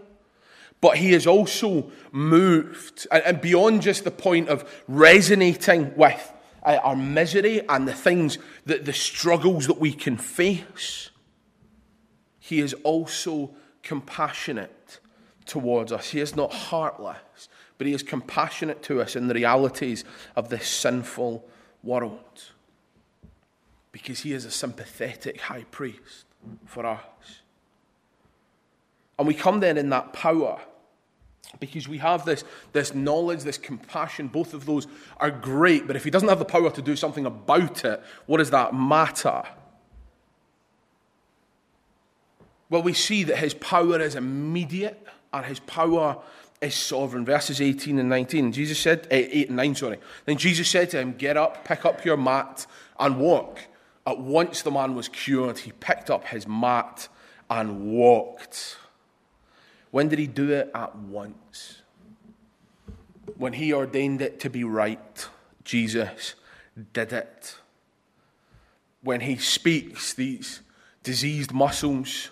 but 0.81 0.99
he 0.99 1.13
is 1.13 1.27
also 1.27 1.91
moved, 2.13 3.07
and, 3.11 3.41
beyond 3.41 3.83
just 3.83 4.05
the 4.05 4.11
point 4.11 4.49
of 4.49 4.85
resonating 4.87 5.95
with 5.97 6.33
uh, 6.63 6.79
our 6.83 6.97
misery 6.97 7.67
and 7.69 7.89
the 7.89 7.95
things, 7.95 8.39
that 8.67 8.85
the 8.85 8.93
struggles 8.93 9.67
that 9.67 9.79
we 9.79 9.93
can 9.93 10.17
face, 10.17 11.11
he 12.39 12.61
is 12.61 12.75
also 12.85 13.51
compassionate 13.83 15.01
towards 15.47 15.93
us. 15.93 16.11
He 16.11 16.21
is 16.21 16.37
not 16.37 16.53
heartless, 16.53 17.49
but 17.79 17.87
He 17.87 17.93
is 17.93 18.03
compassionate 18.03 18.83
to 18.85 19.01
us 19.01 19.17
in 19.17 19.29
the 19.29 19.35
realities 19.35 20.05
of 20.35 20.49
this 20.49 20.67
sinful 20.69 21.45
world. 21.83 22.43
Because 23.93 24.21
He 24.21 24.33
is 24.33 24.45
a 24.45 24.51
sympathetic 24.51 25.41
high 25.41 25.65
priest 25.71 26.27
for 26.67 26.85
us. 26.85 27.43
And 29.19 29.27
we 29.27 29.35
come 29.35 29.61
then 29.61 29.79
in 29.79 29.91
that 29.91 30.13
power 30.13 30.61
because 31.61 31.89
we 31.89 31.99
have 31.99 32.25
this, 32.25 32.45
this 32.73 32.95
knowledge, 32.95 33.43
this 33.43 33.59
compassion. 33.59 34.29
Both 34.29 34.53
of 34.53 34.67
those 34.67 34.87
are 35.19 35.31
great, 35.31 35.87
but 35.87 35.97
if 35.97 36.05
He 36.05 36.11
doesn't 36.11 36.29
have 36.29 36.39
the 36.39 36.45
power 36.45 36.71
to 36.71 36.83
do 36.83 36.97
something 36.97 37.25
about 37.25 37.85
it, 37.85 38.03
what 38.27 38.39
does 38.39 38.51
that 38.51 38.75
matter? 38.75 39.43
Well, 42.69 42.83
we 42.83 42.93
see 42.93 43.23
that 43.25 43.39
his 43.39 43.55
power 43.55 44.01
is 44.01 44.17
immediate 44.17 45.01
and 45.33 45.47
his 45.47 45.61
power 45.61 46.19
is 46.61 46.75
sovereign. 46.75 47.25
Verses 47.25 47.61
18 47.61 47.99
and 47.99 48.09
19. 48.09 48.53
Jesus 48.53 48.79
said, 48.79 49.07
eh, 49.11 49.29
8 49.31 49.49
and 49.49 49.57
9, 49.57 49.75
sorry. 49.77 49.99
Then 50.25 50.37
Jesus 50.37 50.69
said 50.69 50.91
to 50.91 50.99
him, 50.99 51.13
Get 51.13 51.37
up, 51.37 51.65
pick 51.65 51.85
up 51.85 52.05
your 52.05 52.17
mat, 52.17 52.67
and 52.99 53.19
walk. 53.19 53.61
At 54.07 54.19
once 54.19 54.63
the 54.63 54.71
man 54.71 54.95
was 54.95 55.09
cured. 55.09 55.59
He 55.59 55.73
picked 55.73 56.11
up 56.11 56.27
his 56.27 56.47
mat 56.47 57.09
and 57.49 57.93
walked. 57.93 58.79
When 59.97 60.11
did 60.11 60.19
he 60.19 60.27
do 60.27 60.51
it? 60.51 60.71
At 60.75 60.95
once. 60.95 61.81
When 63.39 63.55
he 63.55 63.73
ordained 63.73 64.21
it 64.21 64.39
to 64.41 64.51
be 64.51 64.63
right, 64.63 65.27
Jesus 65.65 66.35
did 66.93 67.15
it. 67.15 67.57
When 69.03 69.23
he 69.23 69.39
speaks, 69.39 70.13
these 70.13 70.61
diseased 71.03 71.51
muscles 71.51 72.29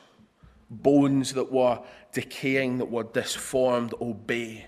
bones 0.69 1.33
that 1.33 1.51
were 1.51 1.81
decaying, 2.13 2.77
that 2.77 2.91
were 2.91 3.05
disformed, 3.05 3.95
obey. 3.99 4.67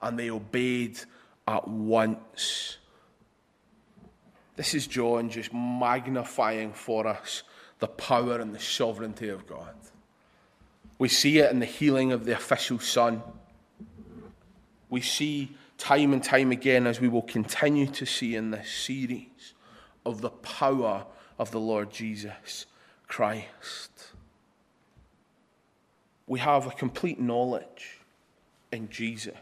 And 0.00 0.16
they 0.16 0.30
obeyed 0.30 1.00
at 1.48 1.66
once. 1.66 2.76
This 4.54 4.72
is 4.74 4.86
John 4.86 5.30
just 5.30 5.52
magnifying 5.52 6.74
for 6.74 7.08
us 7.08 7.42
the 7.80 7.88
power 7.88 8.38
and 8.38 8.54
the 8.54 8.60
sovereignty 8.60 9.30
of 9.30 9.48
God. 9.48 9.79
We 11.00 11.08
see 11.08 11.38
it 11.38 11.50
in 11.50 11.58
the 11.58 11.66
healing 11.66 12.12
of 12.12 12.24
the 12.24 12.36
official 12.36 12.78
son. 12.78 13.24
We 14.88 15.00
see 15.00 15.56
time 15.78 16.12
and 16.12 16.22
time 16.22 16.52
again, 16.52 16.86
as 16.86 17.00
we 17.00 17.08
will 17.08 17.22
continue 17.22 17.88
to 17.88 18.06
see 18.06 18.36
in 18.36 18.52
this 18.52 18.70
series, 18.70 19.54
of 20.06 20.20
the 20.20 20.30
power 20.30 21.06
of 21.40 21.50
the 21.50 21.58
Lord 21.58 21.90
Jesus 21.90 22.66
Christ 23.08 23.90
we 26.30 26.38
have 26.38 26.68
a 26.68 26.70
complete 26.70 27.18
knowledge 27.18 27.98
in 28.70 28.88
Jesus. 28.88 29.34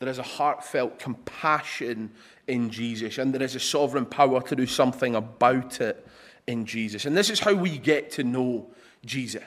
There 0.00 0.08
is 0.08 0.18
a 0.18 0.24
heartfelt 0.24 0.98
compassion 0.98 2.10
in 2.48 2.68
Jesus, 2.70 3.16
and 3.16 3.32
there 3.32 3.44
is 3.44 3.54
a 3.54 3.60
sovereign 3.60 4.06
power 4.06 4.42
to 4.42 4.56
do 4.56 4.66
something 4.66 5.14
about 5.14 5.80
it 5.80 6.04
in 6.48 6.66
Jesus. 6.66 7.04
And 7.04 7.16
this 7.16 7.30
is 7.30 7.38
how 7.38 7.54
we 7.54 7.78
get 7.78 8.10
to 8.12 8.24
know 8.24 8.66
Jesus. 9.06 9.44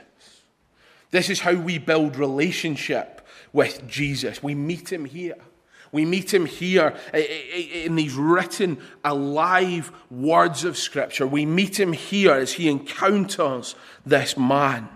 This 1.13 1.29
is 1.29 1.41
how 1.41 1.53
we 1.53 1.77
build 1.77 2.15
relationship 2.15 3.21
with 3.53 3.87
Jesus. 3.87 4.41
We 4.41 4.55
meet 4.55 4.91
him 4.91 5.05
here. 5.05 5.35
We 5.91 6.05
meet 6.05 6.33
him 6.33 6.47
here 6.47 6.95
in 7.13 7.95
these 7.95 8.15
written, 8.15 8.79
alive 9.05 9.91
words 10.09 10.63
of 10.63 10.75
Scripture. 10.75 11.27
We 11.27 11.45
meet 11.45 11.79
him 11.79 11.93
here 11.93 12.33
as 12.33 12.53
he 12.53 12.67
encounters 12.67 13.75
this 14.03 14.35
man. 14.35 14.89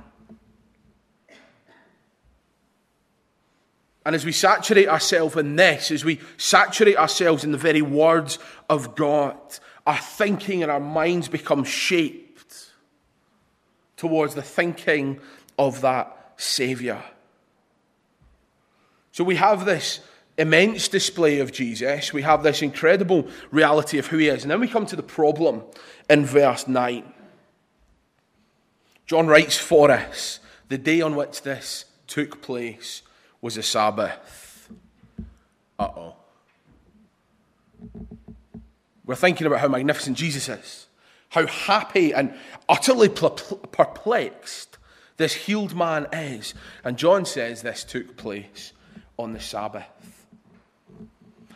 And 4.04 4.16
as 4.16 4.26
we 4.26 4.32
saturate 4.32 4.88
ourselves 4.88 5.36
in 5.36 5.56
this, 5.56 5.92
as 5.92 6.04
we 6.04 6.20
saturate 6.38 6.98
ourselves 6.98 7.44
in 7.44 7.52
the 7.52 7.60
very 7.60 7.84
words 7.84 8.40
of 8.72 8.96
God, 8.96 9.38
our 9.86 10.00
thinking 10.00 10.64
and 10.64 10.72
our 10.72 10.80
minds 10.80 11.28
become 11.28 11.64
shaped 11.64 12.72
towards 13.98 14.34
the 14.34 14.42
thinking 14.42 15.20
of 15.58 15.82
that 15.82 16.34
Saviour. 16.38 17.04
So 19.12 19.24
we 19.24 19.36
have 19.36 19.66
this 19.66 20.00
immense 20.38 20.88
display 20.88 21.40
of 21.40 21.52
Jesus. 21.52 22.14
We 22.14 22.22
have 22.22 22.44
this 22.44 22.62
incredible 22.62 23.28
reality 23.50 23.98
of 23.98 24.08
who 24.08 24.18
he 24.18 24.28
is. 24.28 24.44
And 24.44 24.52
then 24.52 24.60
we 24.60 24.68
come 24.68 24.86
to 24.86 24.96
the 24.96 25.04
problem 25.04 25.64
in 26.10 26.26
verse 26.26 26.68
9. 26.68 27.14
John 29.08 29.28
writes 29.28 29.58
for 29.58 29.90
us 29.90 30.40
the 30.70 30.78
day 30.78 31.02
on 31.02 31.16
which 31.16 31.42
this 31.42 31.86
took 32.06 32.42
place 32.42 33.02
was 33.42 33.58
a 33.58 33.64
Sabbath. 33.64 34.70
Uh 35.80 35.90
oh. 35.96 36.16
We're 39.06 39.16
thinking 39.16 39.48
about 39.48 39.62
how 39.62 39.70
magnificent 39.70 40.18
Jesus 40.18 40.50
is, 40.50 40.88
how 41.30 41.48
happy 41.48 42.14
and 42.14 42.36
utterly 42.68 43.08
perplexed 43.08 44.77
this 45.18 45.34
healed 45.34 45.76
man 45.76 46.08
is. 46.14 46.54
And 46.84 46.98
John 46.98 47.26
says 47.26 47.62
this 47.62 47.84
took 47.84 48.16
place 48.18 48.74
on 49.18 49.34
the 49.34 49.40
Sabbath. 49.40 49.86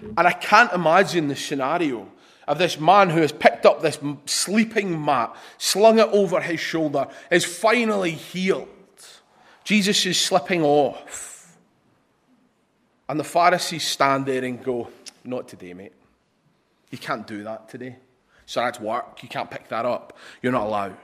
And 0.01 0.27
I 0.27 0.31
can't 0.33 0.73
imagine 0.73 1.27
the 1.27 1.35
scenario 1.35 2.11
of 2.47 2.57
this 2.57 2.79
man 2.79 3.09
who 3.09 3.21
has 3.21 3.31
picked 3.31 3.65
up 3.65 3.81
this 3.81 3.99
sleeping 4.25 5.03
mat, 5.03 5.35
slung 5.57 5.99
it 5.99 6.09
over 6.11 6.41
his 6.41 6.59
shoulder, 6.59 7.07
is 7.29 7.45
finally 7.45 8.11
healed. 8.11 8.67
Jesus 9.63 10.05
is 10.05 10.19
slipping 10.19 10.63
off. 10.63 11.55
And 13.07 13.19
the 13.19 13.23
Pharisees 13.23 13.83
stand 13.83 14.25
there 14.25 14.43
and 14.43 14.63
go, 14.63 14.89
Not 15.23 15.47
today, 15.47 15.73
mate. 15.73 15.93
You 16.89 16.97
can't 16.97 17.27
do 17.27 17.43
that 17.43 17.69
today. 17.69 17.97
So 18.45 18.59
that's 18.59 18.79
work. 18.79 19.21
You 19.21 19.29
can't 19.29 19.49
pick 19.49 19.69
that 19.69 19.85
up. 19.85 20.17
You're 20.41 20.51
not 20.51 20.67
allowed. 20.67 20.97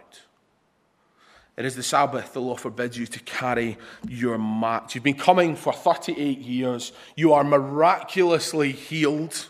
It 1.57 1.65
is 1.65 1.75
the 1.75 1.83
Sabbath. 1.83 2.33
The 2.33 2.41
law 2.41 2.55
forbids 2.55 2.97
you 2.97 3.07
to 3.07 3.19
carry 3.21 3.77
your 4.07 4.37
mat. 4.37 4.93
You've 4.93 5.03
been 5.03 5.15
coming 5.15 5.55
for 5.55 5.73
38 5.73 6.37
years. 6.37 6.91
You 7.15 7.33
are 7.33 7.43
miraculously 7.43 8.71
healed, 8.71 9.47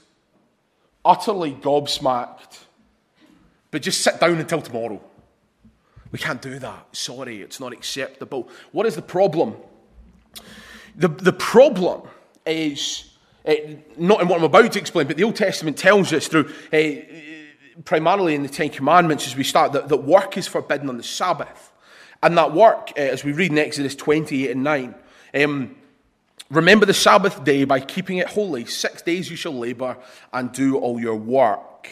utterly 1.04 1.52
gobsmacked. 1.52 2.60
But 3.72 3.82
just 3.82 4.02
sit 4.02 4.22
down 4.22 4.38
until 4.38 4.62
tomorrow. 4.62 5.02
We 6.12 6.20
can't 6.20 6.42
do 6.42 6.58
that. 6.60 6.96
Sorry, 6.96 7.42
it's 7.42 7.60
not 7.60 7.74
acceptable. 7.74 8.48
What 8.72 8.86
is 8.86 8.96
the 8.96 9.02
problem? 9.02 9.56
The, 10.96 11.10
the 11.10 11.34
problem 11.34 12.04
is 12.46 13.18
uh, 13.46 13.54
not 13.98 14.22
in 14.22 14.30
what 14.30 14.38
I'm 14.40 14.46
about 14.46 14.72
to 14.72 14.80
explain, 14.80 15.08
but 15.08 15.18
the 15.18 15.26
Old 15.26 15.36
Testament 15.36 15.78
tells 15.78 16.14
us 16.14 16.30
through, 16.30 16.54
uh, 16.72 17.82
primarily 17.84 18.34
in 18.34 18.44
the 18.44 18.50
Ten 18.50 18.70
Commandments 18.70 19.28
as 19.28 19.36
we 19.36 19.44
start, 19.44 19.74
that, 19.74 19.90
that 19.90 19.98
work 19.98 20.38
is 20.38 20.48
forbidden 20.48 20.88
on 20.88 20.96
the 20.96 21.04
Sabbath. 21.04 21.74
And 22.24 22.38
that 22.38 22.54
work, 22.54 22.92
uh, 22.98 23.02
as 23.02 23.24
we 23.24 23.32
read 23.32 23.52
in 23.52 23.58
Exodus 23.58 23.96
28 23.96 24.52
and 24.52 24.64
9, 24.64 24.96
um, 25.36 25.76
remember 26.50 26.86
the 26.86 26.94
Sabbath 26.94 27.44
day 27.44 27.64
by 27.64 27.80
keeping 27.80 28.18
it 28.18 28.28
holy. 28.28 28.66
Six 28.66 29.02
days 29.02 29.30
you 29.30 29.36
shall 29.36 29.54
labor 29.54 29.98
and 30.34 30.52
do 30.52 30.78
all 30.78 31.00
your 31.00 31.16
work. 31.16 31.90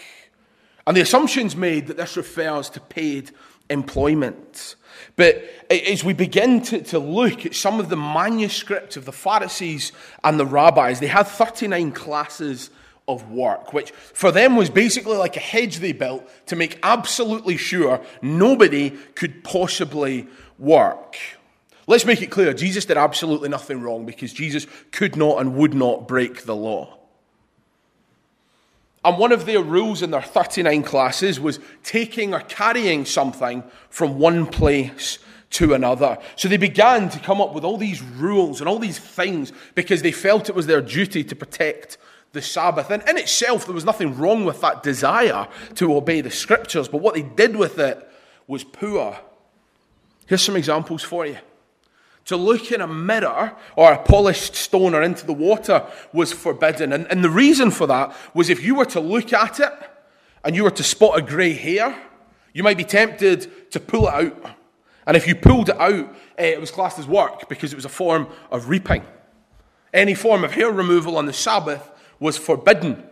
And 0.87 0.95
the 0.95 1.01
assumption's 1.01 1.55
made 1.55 1.87
that 1.87 1.97
this 1.97 2.15
refers 2.17 2.69
to 2.71 2.79
paid 2.79 3.31
employment. 3.69 4.75
But 5.15 5.43
as 5.69 6.03
we 6.03 6.13
begin 6.13 6.61
to, 6.63 6.81
to 6.83 6.99
look 6.99 7.45
at 7.45 7.55
some 7.55 7.79
of 7.79 7.89
the 7.89 7.97
manuscripts 7.97 8.95
of 8.97 9.05
the 9.05 9.11
Pharisees 9.11 9.91
and 10.23 10.39
the 10.39 10.45
rabbis, 10.45 10.99
they 10.99 11.07
had 11.07 11.27
39 11.27 11.91
classes 11.91 12.69
of 13.07 13.29
work, 13.31 13.73
which 13.73 13.91
for 13.91 14.31
them 14.31 14.55
was 14.55 14.69
basically 14.69 15.17
like 15.17 15.37
a 15.37 15.41
hedge 15.41 15.77
they 15.77 15.91
built 15.91 16.27
to 16.47 16.55
make 16.55 16.79
absolutely 16.81 17.57
sure 17.57 18.01
nobody 18.21 18.91
could 19.13 19.43
possibly 19.43 20.27
work. 20.57 21.17
Let's 21.87 22.05
make 22.05 22.21
it 22.21 22.31
clear 22.31 22.53
Jesus 22.53 22.85
did 22.85 22.97
absolutely 22.97 23.49
nothing 23.49 23.81
wrong 23.81 24.05
because 24.05 24.33
Jesus 24.33 24.65
could 24.91 25.15
not 25.15 25.39
and 25.39 25.55
would 25.55 25.73
not 25.73 26.07
break 26.07 26.45
the 26.45 26.55
law. 26.55 26.97
And 29.03 29.19
one 29.19 29.31
of 29.31 29.45
their 29.45 29.61
rules 29.61 30.01
in 30.01 30.09
their 30.09 30.23
39 30.23 30.81
classes 30.81 31.39
was 31.39 31.59
taking 31.83 32.33
or 32.33 32.39
carrying 32.39 33.05
something 33.05 33.63
from 33.89 34.17
one 34.17 34.47
place 34.47 35.19
to 35.51 35.75
another. 35.75 36.17
So 36.35 36.47
they 36.47 36.57
began 36.57 37.09
to 37.09 37.19
come 37.19 37.39
up 37.39 37.53
with 37.53 37.63
all 37.63 37.77
these 37.77 38.01
rules 38.01 38.61
and 38.61 38.67
all 38.67 38.79
these 38.79 38.97
things 38.97 39.53
because 39.75 40.01
they 40.01 40.11
felt 40.11 40.49
it 40.49 40.55
was 40.55 40.65
their 40.65 40.81
duty 40.81 41.23
to 41.23 41.35
protect 41.35 41.99
the 42.35 42.41
Sabbath. 42.43 42.91
And 42.91 43.01
in 43.09 43.17
itself, 43.17 43.65
there 43.65 43.73
was 43.73 43.85
nothing 43.85 44.15
wrong 44.15 44.45
with 44.45 44.61
that 44.61 44.83
desire 44.83 45.47
to 45.75 45.95
obey 45.95 46.21
the 46.21 46.29
scriptures, 46.29 46.87
but 46.87 47.01
what 47.01 47.15
they 47.15 47.23
did 47.23 47.55
with 47.55 47.79
it 47.79 48.07
was 48.45 48.63
poor. 48.63 49.17
Here's 50.27 50.43
some 50.43 50.55
examples 50.55 51.01
for 51.01 51.25
you. 51.25 51.37
To 52.25 52.37
look 52.37 52.71
in 52.71 52.81
a 52.81 52.87
mirror 52.87 53.55
or 53.75 53.93
a 53.93 54.01
polished 54.01 54.55
stone 54.55 54.93
or 54.93 55.01
into 55.01 55.25
the 55.25 55.33
water 55.33 55.85
was 56.11 56.31
forbidden. 56.31 56.91
And, 56.91 57.07
and 57.07 57.23
the 57.23 57.29
reason 57.29 57.71
for 57.71 57.87
that 57.87 58.15
was 58.33 58.49
if 58.49 58.63
you 58.63 58.75
were 58.75 58.85
to 58.85 58.99
look 58.99 59.31
at 59.31 59.59
it 59.59 59.73
and 60.43 60.55
you 60.55 60.63
were 60.63 60.71
to 60.71 60.83
spot 60.83 61.17
a 61.17 61.21
grey 61.21 61.53
hair, 61.53 61.95
you 62.53 62.63
might 62.63 62.77
be 62.77 62.83
tempted 62.83 63.71
to 63.71 63.79
pull 63.79 64.07
it 64.07 64.13
out. 64.13 64.51
And 65.07 65.15
if 65.15 65.27
you 65.27 65.35
pulled 65.35 65.69
it 65.69 65.79
out, 65.79 66.15
eh, 66.37 66.47
it 66.47 66.59
was 66.59 66.71
classed 66.71 66.97
as 66.97 67.07
work 67.07 67.47
because 67.47 67.71
it 67.71 67.75
was 67.75 67.85
a 67.85 67.89
form 67.89 68.27
of 68.49 68.69
reaping. 68.69 69.03
Any 69.93 70.15
form 70.15 70.43
of 70.43 70.51
hair 70.51 70.71
removal 70.71 71.17
on 71.17 71.27
the 71.27 71.33
Sabbath 71.33 71.91
was 72.19 72.37
forbidden. 72.37 73.03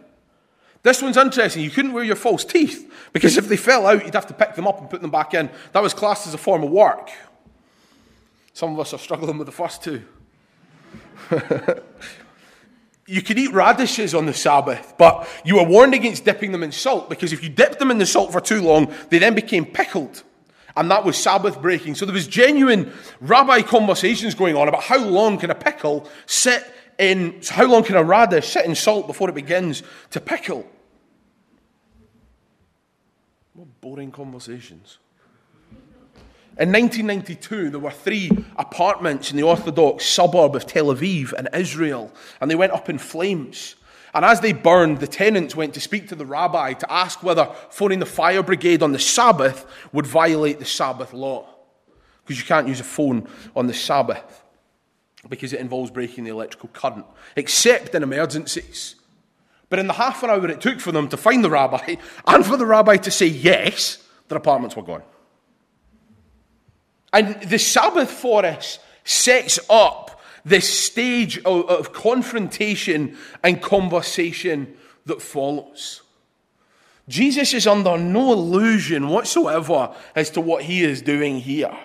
This 0.83 1.01
one's 1.01 1.17
interesting. 1.17 1.63
You 1.63 1.69
couldn't 1.69 1.93
wear 1.93 2.03
your 2.03 2.17
false 2.17 2.43
teeth 2.43 2.91
because 3.13 3.37
if 3.37 3.47
they 3.47 3.57
fell 3.57 3.87
out, 3.87 4.05
you'd 4.05 4.13
have 4.13 4.27
to 4.27 4.33
pick 4.33 4.55
them 4.55 4.67
up 4.67 4.79
and 4.79 4.89
put 4.89 5.01
them 5.01 5.11
back 5.11 5.33
in. 5.33 5.49
That 5.71 5.81
was 5.81 5.93
classed 5.93 6.27
as 6.27 6.33
a 6.33 6.37
form 6.37 6.63
of 6.63 6.69
work. 6.69 7.09
Some 8.53 8.73
of 8.73 8.79
us 8.79 8.93
are 8.93 8.99
struggling 8.99 9.37
with 9.37 9.47
the 9.47 9.53
first 9.53 9.81
two. 9.81 10.03
you 13.07 13.21
could 13.21 13.39
eat 13.39 13.51
radishes 13.51 14.13
on 14.13 14.25
the 14.25 14.33
Sabbath, 14.33 14.93
but 14.97 15.27
you 15.45 15.55
were 15.55 15.63
warned 15.63 15.93
against 15.93 16.25
dipping 16.25 16.51
them 16.51 16.63
in 16.63 16.71
salt 16.71 17.09
because 17.09 17.31
if 17.31 17.41
you 17.41 17.49
dipped 17.49 17.79
them 17.79 17.89
in 17.89 17.97
the 17.97 18.05
salt 18.05 18.33
for 18.33 18.41
too 18.41 18.61
long, 18.61 18.93
they 19.09 19.19
then 19.19 19.35
became 19.35 19.65
pickled. 19.65 20.23
And 20.75 20.89
that 20.91 21.05
was 21.05 21.17
Sabbath 21.17 21.61
breaking. 21.61 21.95
So 21.95 22.05
there 22.05 22.13
was 22.13 22.27
genuine 22.27 22.91
rabbi 23.21 23.61
conversations 23.61 24.35
going 24.35 24.55
on 24.55 24.67
about 24.67 24.83
how 24.83 25.03
long 25.03 25.37
can 25.37 25.49
a 25.49 25.55
pickle 25.55 26.09
sit 26.25 26.63
in, 26.99 27.41
how 27.49 27.65
long 27.65 27.83
can 27.83 27.95
a 27.95 28.03
radish 28.03 28.49
sit 28.49 28.65
in 28.65 28.75
salt 28.75 29.07
before 29.07 29.29
it 29.29 29.35
begins 29.35 29.83
to 30.11 30.21
pickle? 30.21 30.69
What 33.53 33.67
boring 33.81 34.11
conversations. 34.11 34.99
In 36.59 36.71
1992, 36.71 37.71
there 37.71 37.79
were 37.79 37.89
three 37.89 38.29
apartments 38.57 39.31
in 39.31 39.37
the 39.37 39.43
Orthodox 39.43 40.05
suburb 40.05 40.55
of 40.55 40.67
Tel 40.67 40.85
Aviv 40.85 41.33
in 41.33 41.47
Israel, 41.51 42.13
and 42.39 42.49
they 42.49 42.55
went 42.55 42.73
up 42.73 42.89
in 42.89 42.99
flames. 42.99 43.75
And 44.13 44.23
as 44.23 44.39
they 44.39 44.53
burned, 44.53 44.99
the 44.99 45.07
tenants 45.07 45.55
went 45.55 45.73
to 45.73 45.81
speak 45.81 46.09
to 46.09 46.15
the 46.15 46.27
rabbi 46.27 46.73
to 46.73 46.91
ask 46.91 47.23
whether 47.23 47.49
phoning 47.71 47.97
the 47.97 48.05
fire 48.05 48.43
brigade 48.43 48.83
on 48.83 48.91
the 48.91 48.99
Sabbath 48.99 49.65
would 49.91 50.05
violate 50.05 50.59
the 50.59 50.65
Sabbath 50.65 51.11
law. 51.11 51.47
Because 52.23 52.39
you 52.39 52.45
can't 52.45 52.67
use 52.67 52.79
a 52.79 52.83
phone 52.85 53.27
on 53.55 53.65
the 53.65 53.73
Sabbath, 53.73 54.42
because 55.29 55.53
it 55.53 55.59
involves 55.59 55.91
breaking 55.91 56.23
the 56.23 56.31
electrical 56.31 56.69
current, 56.73 57.05
except 57.35 57.95
in 57.95 58.03
emergencies. 58.03 58.95
But 59.69 59.79
in 59.79 59.87
the 59.87 59.93
half 59.93 60.21
an 60.23 60.29
hour 60.29 60.47
it 60.49 60.61
took 60.61 60.79
for 60.79 60.91
them 60.91 61.07
to 61.09 61.17
find 61.17 61.43
the 61.43 61.49
rabbi, 61.49 61.95
and 62.27 62.45
for 62.45 62.57
the 62.57 62.65
rabbi 62.65 62.97
to 62.97 63.11
say 63.11 63.27
yes, 63.27 64.03
their 64.27 64.37
apartments 64.37 64.75
were 64.75 64.83
gone. 64.83 65.03
And 67.11 67.41
the 67.43 67.59
Sabbath 67.59 68.09
for 68.09 68.45
us 68.45 68.79
sets 69.03 69.59
up 69.69 70.19
this 70.43 70.67
stage 70.67 71.37
of, 71.39 71.69
of 71.69 71.93
confrontation 71.93 73.17
and 73.43 73.61
conversation 73.61 74.75
that 75.05 75.21
follows. 75.21 76.01
Jesus 77.07 77.53
is 77.53 77.67
under 77.67 77.97
no 77.97 78.33
illusion 78.33 79.09
whatsoever 79.09 79.93
as 80.15 80.29
to 80.31 80.41
what 80.41 80.63
he 80.63 80.83
is 80.83 81.01
doing 81.01 81.39
here. 81.39 81.77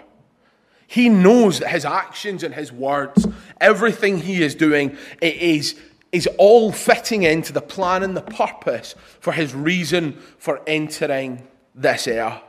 He 0.91 1.11
knows 1.11 1.59
that 1.59 1.69
his 1.69 1.85
actions 1.85 2.43
and 2.43 2.55
his 2.55 2.73
words, 2.73 3.29
everything 3.61 4.23
he 4.23 4.43
is 4.43 4.55
doing, 4.55 4.97
is, 5.21 5.79
is 6.13 6.27
all 6.39 6.73
fitting 6.73 7.25
into 7.25 7.53
the 7.53 7.61
plan 7.61 8.03
and 8.03 8.17
the 8.17 8.23
purpose 8.23 8.95
for 9.21 9.35
his 9.35 9.55
reason 9.55 10.15
for 10.39 10.63
entering 10.67 11.47
this 11.75 12.09
earth. 12.09 12.41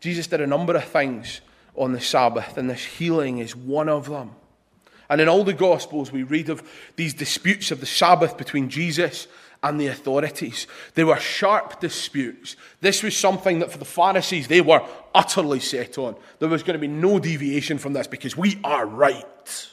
Jesus 0.00 0.26
did 0.26 0.40
a 0.40 0.48
number 0.48 0.74
of 0.74 0.84
things 0.84 1.42
on 1.76 1.92
the 1.92 2.00
Sabbath, 2.00 2.58
and 2.58 2.68
this 2.68 2.84
healing 2.84 3.38
is 3.38 3.54
one 3.54 3.88
of 3.88 4.08
them. 4.08 4.32
And 5.08 5.20
in 5.20 5.28
all 5.28 5.44
the 5.44 5.52
Gospels, 5.52 6.10
we 6.10 6.24
read 6.24 6.48
of 6.48 6.68
these 6.96 7.14
disputes 7.14 7.70
of 7.70 7.78
the 7.78 7.86
Sabbath 7.86 8.36
between 8.36 8.68
Jesus 8.68 9.28
and 9.64 9.80
the 9.80 9.86
authorities. 9.86 10.66
They 10.94 11.04
were 11.04 11.18
sharp 11.18 11.80
disputes. 11.80 12.54
This 12.82 13.02
was 13.02 13.16
something 13.16 13.60
that 13.60 13.72
for 13.72 13.78
the 13.78 13.86
Pharisees, 13.86 14.46
they 14.46 14.60
were 14.60 14.86
utterly 15.14 15.58
set 15.58 15.96
on. 15.96 16.16
There 16.38 16.50
was 16.50 16.62
going 16.62 16.74
to 16.74 16.78
be 16.78 16.86
no 16.86 17.18
deviation 17.18 17.78
from 17.78 17.94
this 17.94 18.06
because 18.06 18.36
we 18.36 18.60
are 18.62 18.84
right. 18.84 19.68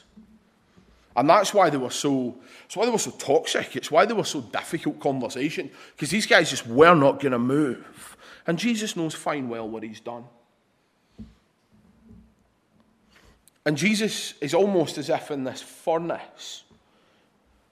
And 1.14 1.28
that's 1.28 1.52
why 1.52 1.68
they 1.68 1.76
were 1.76 1.90
so, 1.90 2.36
that's 2.62 2.74
why 2.74 2.86
they 2.86 2.90
were 2.90 2.96
so 2.96 3.10
toxic. 3.10 3.76
It's 3.76 3.90
why 3.90 4.06
they 4.06 4.14
were 4.14 4.24
so 4.24 4.40
difficult 4.40 4.98
conversation 4.98 5.70
because 5.94 6.08
these 6.08 6.26
guys 6.26 6.48
just 6.48 6.66
were 6.66 6.94
not 6.94 7.20
going 7.20 7.32
to 7.32 7.38
move. 7.38 8.16
And 8.46 8.58
Jesus 8.58 8.96
knows 8.96 9.14
fine 9.14 9.50
well 9.50 9.68
what 9.68 9.82
he's 9.82 10.00
done. 10.00 10.24
And 13.66 13.76
Jesus 13.76 14.32
is 14.40 14.54
almost 14.54 14.96
as 14.96 15.10
if 15.10 15.30
in 15.30 15.44
this 15.44 15.60
furnace 15.60 16.64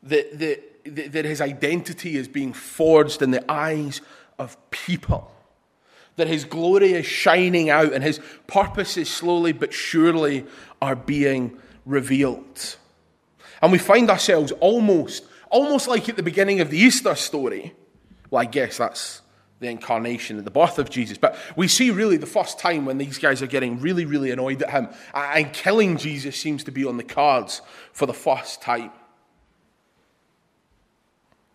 that, 0.02 0.38
that, 0.38 0.69
that 0.96 1.24
his 1.24 1.40
identity 1.40 2.16
is 2.16 2.28
being 2.28 2.52
forged 2.52 3.22
in 3.22 3.30
the 3.30 3.50
eyes 3.50 4.00
of 4.38 4.56
people. 4.70 5.30
That 6.16 6.26
his 6.26 6.44
glory 6.44 6.92
is 6.92 7.06
shining 7.06 7.70
out 7.70 7.92
and 7.92 8.02
his 8.04 8.20
purposes 8.46 9.08
slowly 9.08 9.52
but 9.52 9.72
surely 9.72 10.46
are 10.82 10.96
being 10.96 11.56
revealed. 11.86 12.76
And 13.62 13.72
we 13.72 13.78
find 13.78 14.10
ourselves 14.10 14.52
almost, 14.60 15.24
almost 15.50 15.88
like 15.88 16.08
at 16.08 16.16
the 16.16 16.22
beginning 16.22 16.60
of 16.60 16.70
the 16.70 16.78
Easter 16.78 17.14
story. 17.14 17.74
Well, 18.30 18.42
I 18.42 18.46
guess 18.46 18.78
that's 18.78 19.22
the 19.60 19.68
incarnation 19.68 20.38
and 20.38 20.46
the 20.46 20.50
birth 20.50 20.78
of 20.78 20.90
Jesus. 20.90 21.18
But 21.18 21.36
we 21.54 21.68
see 21.68 21.90
really 21.90 22.16
the 22.16 22.26
first 22.26 22.58
time 22.58 22.86
when 22.86 22.98
these 22.98 23.18
guys 23.18 23.42
are 23.42 23.46
getting 23.46 23.78
really, 23.80 24.06
really 24.06 24.30
annoyed 24.30 24.62
at 24.62 24.70
him, 24.70 24.88
and 25.14 25.52
killing 25.52 25.98
Jesus 25.98 26.36
seems 26.36 26.64
to 26.64 26.72
be 26.72 26.84
on 26.86 26.96
the 26.96 27.04
cards 27.04 27.60
for 27.92 28.06
the 28.06 28.14
first 28.14 28.62
time. 28.62 28.90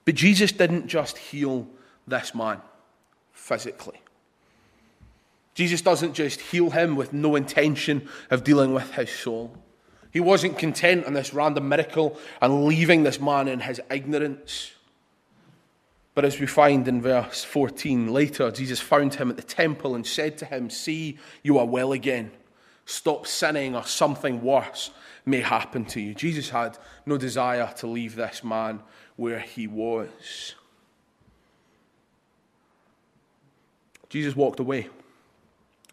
But 0.06 0.16
Jesus 0.16 0.52
didn't 0.52 0.88
just 0.88 1.18
heal 1.18 1.68
this 2.08 2.34
man 2.34 2.62
physically. 3.34 4.00
Jesus 5.56 5.82
doesn't 5.82 6.14
just 6.14 6.42
heal 6.42 6.70
him 6.70 6.96
with 6.96 7.14
no 7.14 7.36
intention 7.36 8.08
of 8.30 8.44
dealing 8.44 8.74
with 8.74 8.92
his 8.94 9.10
soul. 9.10 9.58
He 10.12 10.20
wasn't 10.20 10.60
content 10.60 11.06
on 11.06 11.14
this 11.14 11.34
random 11.34 11.68
miracle 11.68 12.18
and 12.42 12.66
leaving 12.66 13.04
this 13.04 13.20
man 13.20 13.48
in 13.48 13.62
his 13.62 13.82
ignorance. 13.90 14.72
But 16.14 16.24
as 16.24 16.40
we 16.40 16.46
find 16.46 16.88
in 16.88 17.02
verse 17.02 17.44
14, 17.44 18.12
later 18.12 18.52
Jesus 18.52 18.80
found 18.80 19.16
him 19.16 19.30
at 19.30 19.38
the 19.38 19.44
temple 19.44 19.96
and 19.96 20.06
said 20.06 20.38
to 20.38 20.46
him, 20.46 20.70
See, 20.70 21.18
you 21.44 21.58
are 21.58 21.66
well 21.66 21.92
again. 21.92 22.32
Stop 22.86 23.26
sinning, 23.26 23.76
or 23.76 23.84
something 23.84 24.42
worse 24.42 24.92
may 25.26 25.42
happen 25.42 25.86
to 25.86 26.00
you. 26.00 26.14
Jesus 26.14 26.50
had 26.50 26.78
no 27.06 27.18
desire 27.18 27.74
to 27.78 27.88
leave 27.88 28.16
this 28.16 28.44
man 28.44 28.82
where 29.16 29.40
he 29.40 29.68
was. 29.68 30.56
Jesus 34.10 34.36
walked 34.36 34.60
away. 34.60 34.90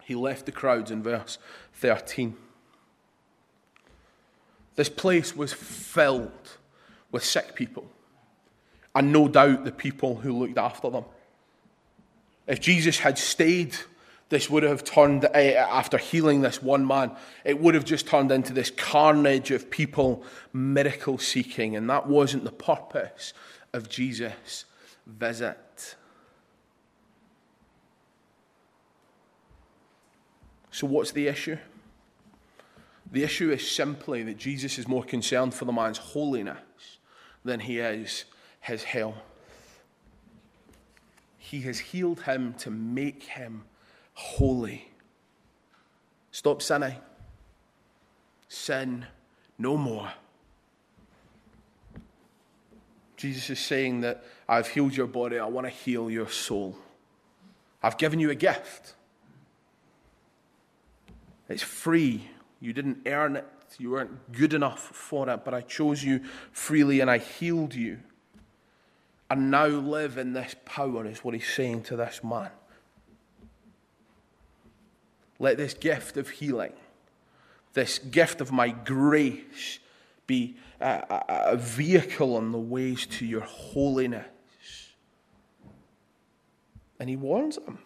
He 0.03 0.15
left 0.15 0.45
the 0.45 0.51
crowds 0.51 0.91
in 0.91 1.01
verse 1.01 1.37
13. 1.73 2.35
This 4.75 4.89
place 4.89 5.35
was 5.35 5.53
filled 5.53 6.57
with 7.11 7.23
sick 7.23 7.55
people 7.55 7.87
and 8.95 9.11
no 9.11 9.27
doubt 9.27 9.65
the 9.65 9.71
people 9.71 10.15
who 10.15 10.37
looked 10.37 10.57
after 10.57 10.89
them. 10.89 11.05
If 12.47 12.59
Jesus 12.59 12.99
had 12.99 13.17
stayed, 13.17 13.75
this 14.29 14.49
would 14.49 14.63
have 14.63 14.83
turned, 14.83 15.27
eh, 15.33 15.53
after 15.53 15.97
healing 15.97 16.41
this 16.41 16.61
one 16.61 16.87
man, 16.87 17.11
it 17.43 17.59
would 17.59 17.75
have 17.75 17.85
just 17.85 18.07
turned 18.07 18.31
into 18.31 18.53
this 18.53 18.71
carnage 18.71 19.51
of 19.51 19.69
people 19.69 20.23
miracle 20.53 21.17
seeking, 21.17 21.75
and 21.75 21.89
that 21.89 22.07
wasn't 22.07 22.43
the 22.43 22.51
purpose 22.51 23.33
of 23.73 23.89
Jesus' 23.89 24.65
visit. 25.05 25.95
So, 30.71 30.87
what's 30.87 31.11
the 31.11 31.27
issue? 31.27 31.57
The 33.11 33.23
issue 33.23 33.51
is 33.51 33.69
simply 33.69 34.23
that 34.23 34.37
Jesus 34.37 34.79
is 34.79 34.87
more 34.87 35.03
concerned 35.03 35.53
for 35.53 35.65
the 35.65 35.71
man's 35.71 35.99
holiness 35.99 36.57
than 37.45 37.59
he 37.59 37.77
is 37.77 38.25
his 38.59 38.83
health. 38.83 39.17
He 41.37 41.61
has 41.61 41.77
healed 41.77 42.21
him 42.21 42.55
to 42.55 42.71
make 42.71 43.23
him 43.23 43.65
holy. 44.13 44.89
Stop 46.31 46.61
sinning. 46.61 46.95
Sin 48.47 49.05
no 49.57 49.77
more. 49.77 50.11
Jesus 53.17 53.49
is 53.49 53.59
saying 53.59 54.01
that 54.01 54.23
I've 54.49 54.67
healed 54.67 54.95
your 54.95 55.07
body, 55.07 55.39
I 55.39 55.45
want 55.45 55.65
to 55.65 55.71
heal 55.71 56.11
your 56.11 56.27
soul. 56.27 56.75
I've 57.81 57.97
given 57.97 58.19
you 58.19 58.29
a 58.29 58.35
gift. 58.35 58.95
It's 61.47 61.63
free. 61.63 62.29
You 62.59 62.73
didn't 62.73 62.99
earn 63.05 63.35
it. 63.35 63.47
You 63.77 63.91
weren't 63.91 64.31
good 64.31 64.53
enough 64.53 64.79
for 64.79 65.29
it, 65.29 65.43
but 65.43 65.53
I 65.53 65.61
chose 65.61 66.03
you 66.03 66.21
freely 66.51 66.99
and 66.99 67.09
I 67.09 67.17
healed 67.17 67.73
you. 67.73 67.99
And 69.29 69.49
now 69.49 69.65
live 69.65 70.17
in 70.17 70.33
this 70.33 70.55
power, 70.65 71.05
is 71.05 71.23
what 71.23 71.33
he's 71.33 71.47
saying 71.47 71.83
to 71.83 71.95
this 71.95 72.23
man. 72.23 72.51
Let 75.43 75.57
this 75.57 75.73
gift 75.73 76.15
of 76.15 76.29
healing, 76.29 76.71
this 77.73 77.99
gift 77.99 78.39
of 78.39 78.53
my 78.53 78.69
grace, 78.69 79.79
be 80.25 80.55
a, 80.79 81.03
a, 81.27 81.57
vehicle 81.57 82.37
on 82.37 82.53
the 82.53 82.57
ways 82.57 83.05
to 83.07 83.25
your 83.25 83.41
holiness. 83.41 84.25
And 86.97 87.09
he 87.09 87.17
warns 87.17 87.57
them. 87.57 87.79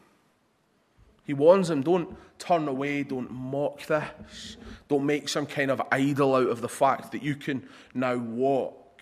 He 1.23 1.33
warns 1.33 1.69
them 1.69 1.81
don't 1.81 2.15
turn 2.37 2.67
away, 2.67 3.01
don't 3.01 3.31
mock 3.31 3.83
this, 3.87 4.57
don't 4.87 5.07
make 5.07 5.27
some 5.27 5.47
kind 5.47 5.71
of 5.71 5.81
idol 5.91 6.35
out 6.35 6.49
of 6.49 6.61
the 6.61 6.69
fact 6.69 7.11
that 7.11 7.23
you 7.23 7.33
can 7.33 7.67
now 7.95 8.17
walk. 8.17 9.01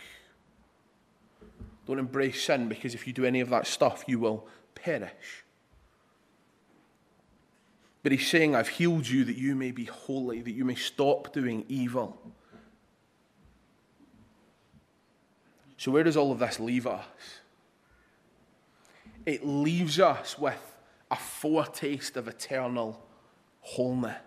Don't 1.86 2.00
embrace 2.00 2.42
sin 2.42 2.70
because 2.70 2.96
if 2.96 3.06
you 3.06 3.12
do 3.12 3.26
any 3.26 3.42
of 3.42 3.50
that 3.50 3.68
stuff, 3.68 4.06
you 4.08 4.18
will 4.18 4.48
perish. 4.76 5.45
But 8.06 8.12
he's 8.12 8.28
saying, 8.28 8.56
I've 8.56 8.68
healed 8.68 9.08
you 9.08 9.24
that 9.24 9.36
you 9.36 9.56
may 9.56 9.72
be 9.72 9.86
holy, 9.86 10.40
that 10.44 10.52
you 10.52 10.64
may 10.64 10.76
stop 10.76 11.34
doing 11.34 11.66
evil. 11.68 12.22
So, 15.78 15.90
where 15.90 16.04
does 16.04 16.16
all 16.16 16.32
of 16.32 16.38
this 16.38 16.60
leave 16.60 16.86
us? 16.86 17.04
It 19.26 19.44
leaves 19.44 20.00
us 20.00 20.38
with 20.38 20.78
a 21.10 21.16
foretaste 21.16 22.16
of 22.16 22.28
eternal 22.28 23.04
wholeness. 23.62 24.20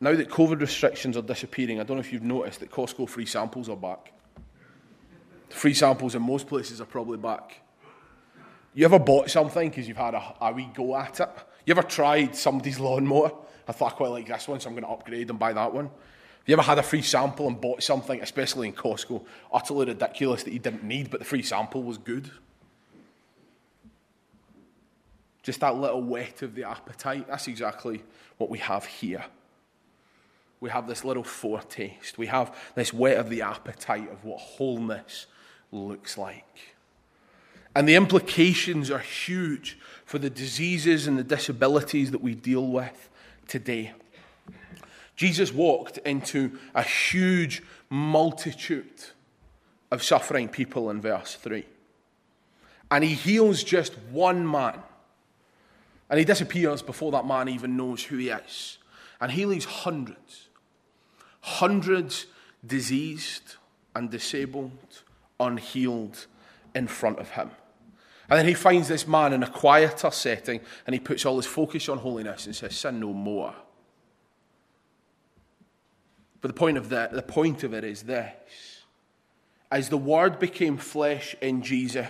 Now 0.00 0.14
that 0.14 0.30
COVID 0.30 0.58
restrictions 0.58 1.18
are 1.18 1.22
disappearing, 1.22 1.80
I 1.80 1.82
don't 1.82 1.98
know 1.98 2.02
if 2.02 2.14
you've 2.14 2.22
noticed 2.22 2.60
that 2.60 2.70
Costco 2.70 3.10
free 3.10 3.26
samples 3.26 3.68
are 3.68 3.76
back. 3.76 4.14
Free 5.50 5.74
samples 5.74 6.14
in 6.14 6.22
most 6.22 6.46
places 6.46 6.80
are 6.80 6.86
probably 6.86 7.18
back. 7.18 7.61
You 8.74 8.84
ever 8.86 8.98
bought 8.98 9.30
something 9.30 9.68
because 9.68 9.86
you've 9.86 9.96
had 9.96 10.14
a, 10.14 10.34
a 10.40 10.52
wee 10.52 10.70
go 10.74 10.96
at 10.96 11.20
it? 11.20 11.28
You 11.66 11.72
ever 11.72 11.82
tried 11.82 12.34
somebody's 12.34 12.80
lawnmower? 12.80 13.32
I 13.68 13.72
thought 13.72 13.92
I 13.92 13.96
quite 13.96 14.08
like 14.08 14.26
this 14.26 14.48
one, 14.48 14.60
so 14.60 14.68
I'm 14.68 14.74
going 14.74 14.84
to 14.84 14.90
upgrade 14.90 15.30
and 15.30 15.38
buy 15.38 15.52
that 15.52 15.72
one. 15.72 15.86
Have 15.86 16.48
you 16.48 16.54
ever 16.54 16.62
had 16.62 16.78
a 16.78 16.82
free 16.82 17.02
sample 17.02 17.46
and 17.46 17.60
bought 17.60 17.82
something, 17.82 18.20
especially 18.20 18.66
in 18.66 18.74
Costco, 18.74 19.24
utterly 19.52 19.86
ridiculous 19.86 20.42
that 20.42 20.52
you 20.52 20.58
didn't 20.58 20.82
need, 20.82 21.10
but 21.10 21.20
the 21.20 21.24
free 21.24 21.42
sample 21.42 21.82
was 21.82 21.98
good? 21.98 22.30
Just 25.42 25.60
that 25.60 25.76
little 25.76 26.02
whet 26.02 26.42
of 26.42 26.54
the 26.54 26.64
appetite. 26.64 27.28
That's 27.28 27.46
exactly 27.48 28.02
what 28.38 28.50
we 28.50 28.58
have 28.58 28.86
here. 28.86 29.24
We 30.60 30.70
have 30.70 30.88
this 30.88 31.04
little 31.04 31.24
foretaste. 31.24 32.18
We 32.18 32.26
have 32.28 32.56
this 32.74 32.92
whet 32.92 33.18
of 33.18 33.28
the 33.28 33.42
appetite 33.42 34.10
of 34.10 34.24
what 34.24 34.40
wholeness 34.40 35.26
looks 35.70 36.16
like. 36.16 36.71
And 37.74 37.88
the 37.88 37.94
implications 37.94 38.90
are 38.90 38.98
huge 38.98 39.78
for 40.04 40.18
the 40.18 40.30
diseases 40.30 41.06
and 41.06 41.18
the 41.18 41.24
disabilities 41.24 42.10
that 42.10 42.20
we 42.20 42.34
deal 42.34 42.66
with 42.66 43.08
today. 43.48 43.92
Jesus 45.16 45.52
walked 45.52 45.98
into 45.98 46.58
a 46.74 46.82
huge 46.82 47.62
multitude 47.88 49.04
of 49.90 50.02
suffering 50.02 50.48
people 50.48 50.90
in 50.90 51.00
verse 51.00 51.34
3. 51.34 51.64
And 52.90 53.04
he 53.04 53.14
heals 53.14 53.62
just 53.62 53.94
one 54.10 54.50
man. 54.50 54.80
And 56.10 56.18
he 56.18 56.24
disappears 56.24 56.82
before 56.82 57.12
that 57.12 57.26
man 57.26 57.48
even 57.48 57.76
knows 57.76 58.02
who 58.04 58.18
he 58.18 58.28
is. 58.28 58.78
And 59.20 59.32
he 59.32 59.46
leaves 59.46 59.64
hundreds, 59.64 60.48
hundreds 61.40 62.26
diseased 62.66 63.56
and 63.94 64.10
disabled, 64.10 65.02
unhealed 65.40 66.26
in 66.74 66.86
front 66.86 67.18
of 67.18 67.30
him. 67.30 67.50
And 68.32 68.38
then 68.38 68.46
he 68.46 68.54
finds 68.54 68.88
this 68.88 69.06
man 69.06 69.34
in 69.34 69.42
a 69.42 69.46
quieter 69.46 70.10
setting 70.10 70.62
and 70.86 70.94
he 70.94 71.00
puts 71.00 71.26
all 71.26 71.36
his 71.36 71.44
focus 71.44 71.90
on 71.90 71.98
holiness 71.98 72.46
and 72.46 72.56
says, 72.56 72.74
Sin 72.74 72.98
no 72.98 73.12
more. 73.12 73.54
But 76.40 76.48
the 76.48 76.54
point 76.54 76.78
of 76.78 76.88
that, 76.88 77.12
the 77.12 77.20
point 77.20 77.62
of 77.62 77.74
it 77.74 77.84
is 77.84 78.04
this. 78.04 78.84
As 79.70 79.90
the 79.90 79.98
Word 79.98 80.38
became 80.38 80.78
flesh 80.78 81.36
in 81.42 81.60
Jesus, 81.60 82.08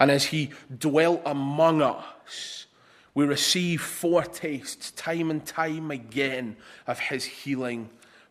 and 0.00 0.10
as 0.10 0.24
He 0.24 0.50
dwelt 0.76 1.22
among 1.24 1.80
us, 1.80 2.66
we 3.14 3.24
receive 3.24 3.82
foretastes 3.82 4.90
time 4.90 5.30
and 5.30 5.46
time 5.46 5.92
again 5.92 6.56
of 6.88 6.98
His 6.98 7.24
healing 7.24 7.88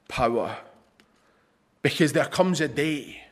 power. 0.10 0.58
Because 1.82 2.12
there 2.12 2.26
comes 2.26 2.60
a 2.60 2.68
day 2.68 3.24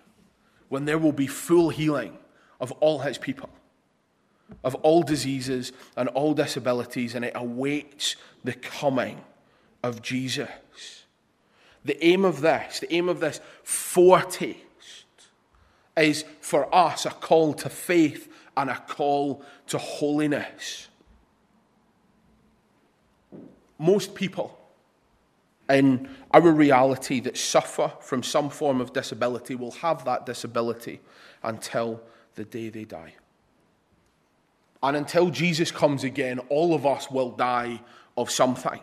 when 0.69 0.85
there 0.85 0.97
will 0.97 1.11
be 1.11 1.27
full 1.27 1.67
healing 1.67 2.17
of 2.61 2.71
all 2.79 2.99
His 2.99 3.17
people, 3.17 3.49
of 4.63 4.75
all 4.75 5.03
diseases 5.03 5.71
and 5.95 6.09
all 6.09 6.33
disabilities, 6.33 7.15
and 7.15 7.23
it 7.25 7.33
awaits 7.35 8.15
the 8.43 8.53
coming 8.53 9.21
of 9.83 10.01
Jesus. 10.01 10.49
The 11.85 12.03
aim 12.05 12.25
of 12.25 12.41
this, 12.41 12.79
the 12.79 12.93
aim 12.93 13.09
of 13.09 13.19
this 13.19 13.39
foretaste, 13.63 14.57
is 15.97 16.25
for 16.41 16.73
us 16.73 17.05
a 17.05 17.11
call 17.11 17.53
to 17.55 17.69
faith 17.69 18.31
and 18.55 18.69
a 18.69 18.75
call 18.75 19.43
to 19.67 19.77
holiness. 19.77 20.87
Most 23.77 24.13
people 24.13 24.59
in 25.69 26.09
our 26.31 26.51
reality 26.51 27.19
that 27.21 27.37
suffer 27.37 27.93
from 28.01 28.23
some 28.23 28.49
form 28.49 28.81
of 28.81 28.91
disability 28.91 29.55
will 29.55 29.71
have 29.71 30.03
that 30.05 30.25
disability 30.25 30.99
until 31.43 32.01
the 32.35 32.43
day 32.43 32.69
they 32.69 32.83
die. 32.83 33.13
And 34.81 34.95
until 34.95 35.29
Jesus 35.29 35.71
comes 35.71 36.03
again, 36.03 36.39
all 36.49 36.73
of 36.73 36.85
us 36.85 37.11
will 37.11 37.31
die 37.31 37.81
of 38.17 38.29
something. 38.31 38.79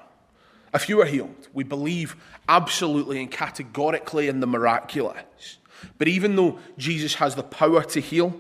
If 0.75 0.89
you 0.89 1.01
are 1.01 1.07
healed, 1.07 1.49
we 1.55 1.65
believe 1.65 2.17
absolutely 2.49 3.21
and 3.21 3.31
categorically 3.31 4.29
in 4.29 4.41
the 4.41 4.47
miraculous. 4.47 5.59
But 5.99 6.09
even 6.09 6.37
though 6.37 6.59
Jesus 6.77 7.15
has 7.15 7.35
the 7.35 7.43
power 7.43 7.83
to 7.85 8.01
heal, 8.01 8.39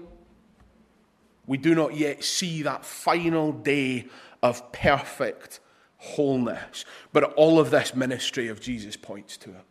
we 1.46 1.56
do 1.56 1.74
not 1.74 1.94
yet 1.96 2.24
see 2.24 2.62
that 2.62 2.84
final 2.84 3.52
day 3.52 4.06
of 4.42 4.72
perfect 4.72 5.60
wholeness. 5.96 6.84
But 7.12 7.24
all 7.34 7.58
of 7.58 7.70
this 7.70 7.94
ministry 7.94 8.48
of 8.48 8.60
Jesus 8.60 8.96
points 8.96 9.36
to 9.38 9.50
it. 9.50 9.64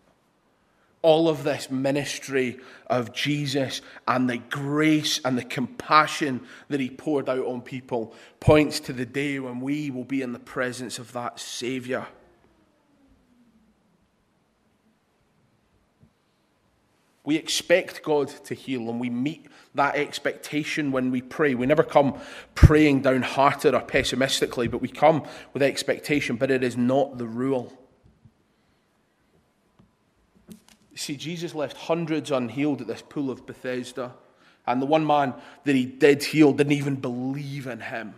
All 1.06 1.30
of 1.30 1.44
this 1.44 1.70
ministry 1.70 2.58
of 2.88 3.14
Jesus 3.14 3.84
and 4.08 4.28
the 4.28 4.40
grace 4.40 5.22
and 5.24 5.38
the 5.38 5.44
compassion 5.44 6.42
that 6.70 6.80
he 6.80 6.90
poured 6.90 7.30
out 7.30 7.46
on 7.46 7.62
people 7.62 8.16
points 8.40 8.80
to 8.80 8.92
the 8.92 9.06
day 9.06 9.38
when 9.38 9.60
we 9.60 9.92
will 9.92 10.04
be 10.04 10.24
in 10.24 10.34
the 10.34 10.40
presence 10.40 10.98
of 10.98 11.14
that 11.14 11.40
Saviour. 11.40 12.08
We 17.24 17.36
expect 17.36 18.02
God 18.02 18.30
to 18.46 18.56
heal, 18.56 18.90
and 18.90 19.00
we 19.00 19.12
meet 19.12 19.46
that 19.76 19.98
expectation 19.98 20.92
when 20.92 21.12
we 21.12 21.22
pray. 21.22 21.54
We 21.54 21.68
never 21.68 21.84
come 21.84 22.20
praying 22.56 23.04
downhearted 23.04 23.76
or 23.76 23.82
pessimistically, 23.82 24.68
but 24.68 24.82
we 24.82 24.88
come 24.88 25.24
with 25.54 25.62
expectation, 25.62 26.36
but 26.36 26.50
it 26.50 26.64
is 26.64 26.76
not 26.76 27.20
the 27.20 27.28
rule. 27.28 27.85
See, 30.96 31.16
Jesus 31.16 31.54
left 31.54 31.76
hundreds 31.76 32.32
unhealed 32.32 32.82
at 32.82 32.88
this 32.88 33.02
pool 33.02 33.30
of 33.30 33.46
Bethesda, 33.46 34.14
and 34.66 34.82
the 34.82 34.86
one 34.86 35.06
man 35.06 35.34
that 35.66 35.76
he 35.76 35.86
did 35.86 36.24
heal 36.24 36.54
didn't 36.54 36.74
even 36.74 36.96
believe 36.96 37.68
in 37.68 37.82
him. 37.82 38.16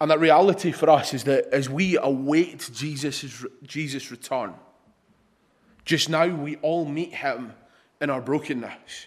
And 0.00 0.10
that 0.10 0.20
reality 0.20 0.72
for 0.72 0.90
us 0.90 1.14
is 1.14 1.24
that 1.24 1.46
as 1.52 1.68
we 1.68 1.98
await 1.98 2.70
Jesus' 2.72 3.44
Jesus' 3.62 4.10
return, 4.10 4.54
just 5.84 6.08
now, 6.08 6.26
we 6.26 6.56
all 6.56 6.84
meet 6.84 7.12
him 7.12 7.52
in 8.00 8.10
our 8.10 8.20
brokenness. 8.20 9.06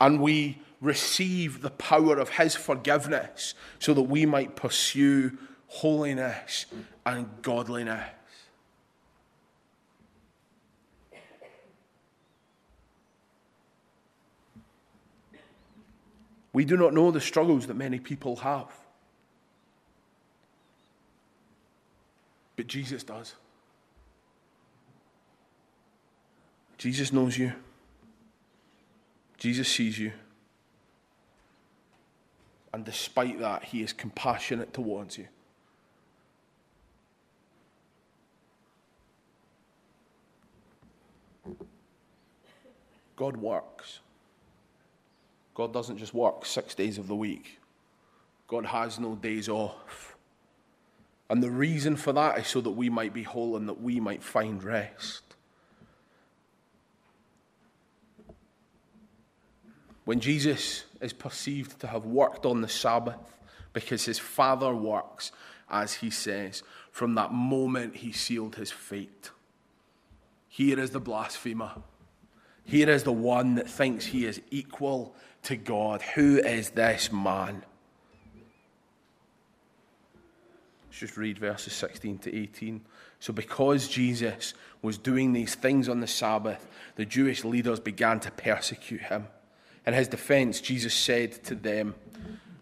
And 0.00 0.20
we 0.20 0.60
receive 0.80 1.62
the 1.62 1.70
power 1.70 2.18
of 2.18 2.30
His 2.30 2.54
forgiveness 2.56 3.54
so 3.78 3.94
that 3.94 4.02
we 4.02 4.26
might 4.26 4.56
pursue 4.56 5.38
holiness 5.68 6.66
and 7.06 7.28
godliness. 7.40 8.04
We 16.52 16.64
do 16.64 16.76
not 16.76 16.92
know 16.92 17.10
the 17.10 17.20
struggles 17.20 17.66
that 17.66 17.74
many 17.74 17.98
people 17.98 18.36
have. 18.36 18.70
But 22.56 22.66
Jesus 22.66 23.02
does. 23.02 23.34
Jesus 26.76 27.12
knows 27.12 27.38
you. 27.38 27.52
Jesus 29.38 29.68
sees 29.68 29.98
you. 29.98 30.12
And 32.74 32.84
despite 32.84 33.38
that, 33.40 33.64
he 33.64 33.82
is 33.82 33.92
compassionate 33.92 34.72
towards 34.72 35.18
you. 35.18 35.28
God 43.16 43.36
works. 43.36 44.00
God 45.54 45.72
doesn't 45.72 45.98
just 45.98 46.14
work 46.14 46.46
six 46.46 46.74
days 46.74 46.98
of 46.98 47.08
the 47.08 47.16
week, 47.16 47.58
God 48.48 48.66
has 48.66 48.98
no 48.98 49.14
days 49.14 49.48
off. 49.48 50.16
And 51.30 51.42
the 51.42 51.50
reason 51.50 51.96
for 51.96 52.12
that 52.12 52.38
is 52.38 52.46
so 52.46 52.60
that 52.60 52.70
we 52.70 52.90
might 52.90 53.14
be 53.14 53.22
whole 53.22 53.56
and 53.56 53.66
that 53.66 53.80
we 53.80 54.00
might 54.00 54.22
find 54.22 54.62
rest. 54.62 55.22
When 60.04 60.20
Jesus 60.20 60.84
is 61.00 61.12
perceived 61.12 61.80
to 61.80 61.86
have 61.86 62.04
worked 62.04 62.44
on 62.44 62.60
the 62.60 62.68
Sabbath 62.68 63.16
because 63.72 64.04
his 64.04 64.18
Father 64.18 64.74
works, 64.74 65.32
as 65.70 65.94
he 65.94 66.10
says, 66.10 66.62
from 66.90 67.14
that 67.14 67.32
moment 67.32 67.96
he 67.96 68.12
sealed 68.12 68.56
his 68.56 68.70
fate. 68.70 69.30
Here 70.48 70.78
is 70.78 70.90
the 70.90 71.00
blasphemer. 71.00 71.72
Here 72.64 72.88
is 72.88 73.04
the 73.04 73.12
one 73.12 73.56
that 73.56 73.68
thinks 73.68 74.06
he 74.06 74.24
is 74.24 74.40
equal 74.50 75.14
to 75.44 75.56
God. 75.56 76.02
Who 76.14 76.38
is 76.38 76.70
this 76.70 77.12
man? 77.12 77.64
Let's 80.88 81.00
just 81.00 81.16
read 81.16 81.38
verses 81.38 81.72
16 81.72 82.18
to 82.18 82.36
18. 82.36 82.82
So, 83.18 83.32
because 83.32 83.88
Jesus 83.88 84.54
was 84.82 84.98
doing 84.98 85.32
these 85.32 85.54
things 85.54 85.88
on 85.88 86.00
the 86.00 86.06
Sabbath, 86.06 86.66
the 86.96 87.04
Jewish 87.04 87.44
leaders 87.44 87.80
began 87.80 88.20
to 88.20 88.30
persecute 88.30 89.02
him. 89.02 89.28
In 89.86 89.94
his 89.94 90.08
defense, 90.08 90.60
Jesus 90.60 90.94
said 90.94 91.42
to 91.44 91.54
them, 91.54 91.94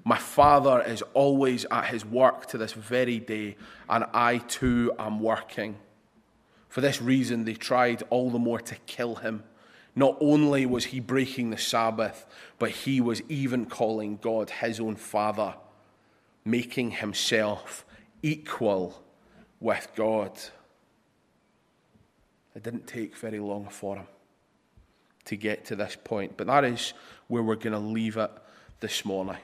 My 0.04 0.16
Father 0.16 0.80
is 0.82 1.02
always 1.12 1.66
at 1.70 1.86
his 1.86 2.04
work 2.04 2.46
to 2.46 2.58
this 2.58 2.72
very 2.72 3.18
day, 3.18 3.56
and 3.88 4.04
I 4.14 4.38
too 4.38 4.92
am 4.98 5.20
working. 5.20 5.76
For 6.68 6.80
this 6.80 7.02
reason, 7.02 7.44
they 7.44 7.54
tried 7.54 8.04
all 8.10 8.30
the 8.30 8.38
more 8.38 8.60
to 8.60 8.76
kill 8.86 9.16
him. 9.16 9.42
Not 10.00 10.16
only 10.22 10.64
was 10.64 10.86
he 10.86 10.98
breaking 10.98 11.50
the 11.50 11.58
Sabbath, 11.58 12.24
but 12.58 12.70
he 12.70 13.02
was 13.02 13.20
even 13.28 13.66
calling 13.66 14.16
God 14.16 14.48
his 14.48 14.80
own 14.80 14.96
Father, 14.96 15.56
making 16.42 16.92
himself 16.92 17.84
equal 18.22 19.02
with 19.60 19.88
God. 19.94 20.40
It 22.54 22.62
didn't 22.62 22.86
take 22.86 23.14
very 23.14 23.40
long 23.40 23.68
for 23.68 23.96
him 23.96 24.06
to 25.26 25.36
get 25.36 25.66
to 25.66 25.76
this 25.76 25.98
point, 26.02 26.34
but 26.38 26.46
that 26.46 26.64
is 26.64 26.94
where 27.28 27.42
we're 27.42 27.56
going 27.56 27.74
to 27.74 27.78
leave 27.78 28.16
it 28.16 28.30
this 28.80 29.04
morning. 29.04 29.36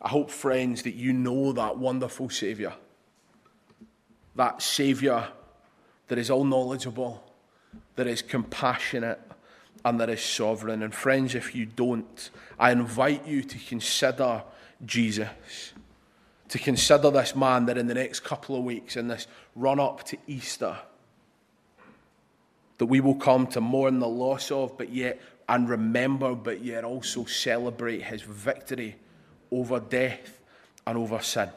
I 0.00 0.08
hope, 0.08 0.30
friends, 0.30 0.82
that 0.84 0.94
you 0.94 1.12
know 1.12 1.52
that 1.52 1.76
wonderful 1.76 2.30
Saviour, 2.30 2.72
that 4.34 4.62
Saviour 4.62 5.28
that 6.08 6.16
is 6.16 6.30
all 6.30 6.44
knowledgeable 6.44 7.29
that 8.00 8.06
is 8.06 8.22
compassionate, 8.22 9.20
and 9.84 10.00
that 10.00 10.08
is 10.08 10.22
sovereign. 10.22 10.82
And 10.82 10.94
friends, 10.94 11.34
if 11.34 11.54
you 11.54 11.66
don't, 11.66 12.30
I 12.58 12.72
invite 12.72 13.26
you 13.26 13.42
to 13.42 13.58
consider 13.58 14.42
Jesus. 14.86 15.74
To 16.48 16.58
consider 16.58 17.10
this 17.10 17.36
man 17.36 17.66
that 17.66 17.76
in 17.76 17.88
the 17.88 17.94
next 17.94 18.20
couple 18.20 18.56
of 18.56 18.64
weeks, 18.64 18.96
in 18.96 19.08
this 19.08 19.26
run 19.54 19.78
up 19.78 20.02
to 20.04 20.16
Easter, 20.26 20.78
that 22.78 22.86
we 22.86 23.00
will 23.00 23.16
come 23.16 23.46
to 23.48 23.60
mourn 23.60 23.98
the 23.98 24.08
loss 24.08 24.50
of, 24.50 24.78
but 24.78 24.88
yet, 24.88 25.20
and 25.46 25.68
remember, 25.68 26.34
but 26.34 26.64
yet 26.64 26.84
also 26.84 27.26
celebrate 27.26 28.00
his 28.00 28.22
victory 28.22 28.96
over 29.50 29.78
death 29.78 30.40
and 30.86 30.96
over 30.96 31.20
sin. 31.20 31.50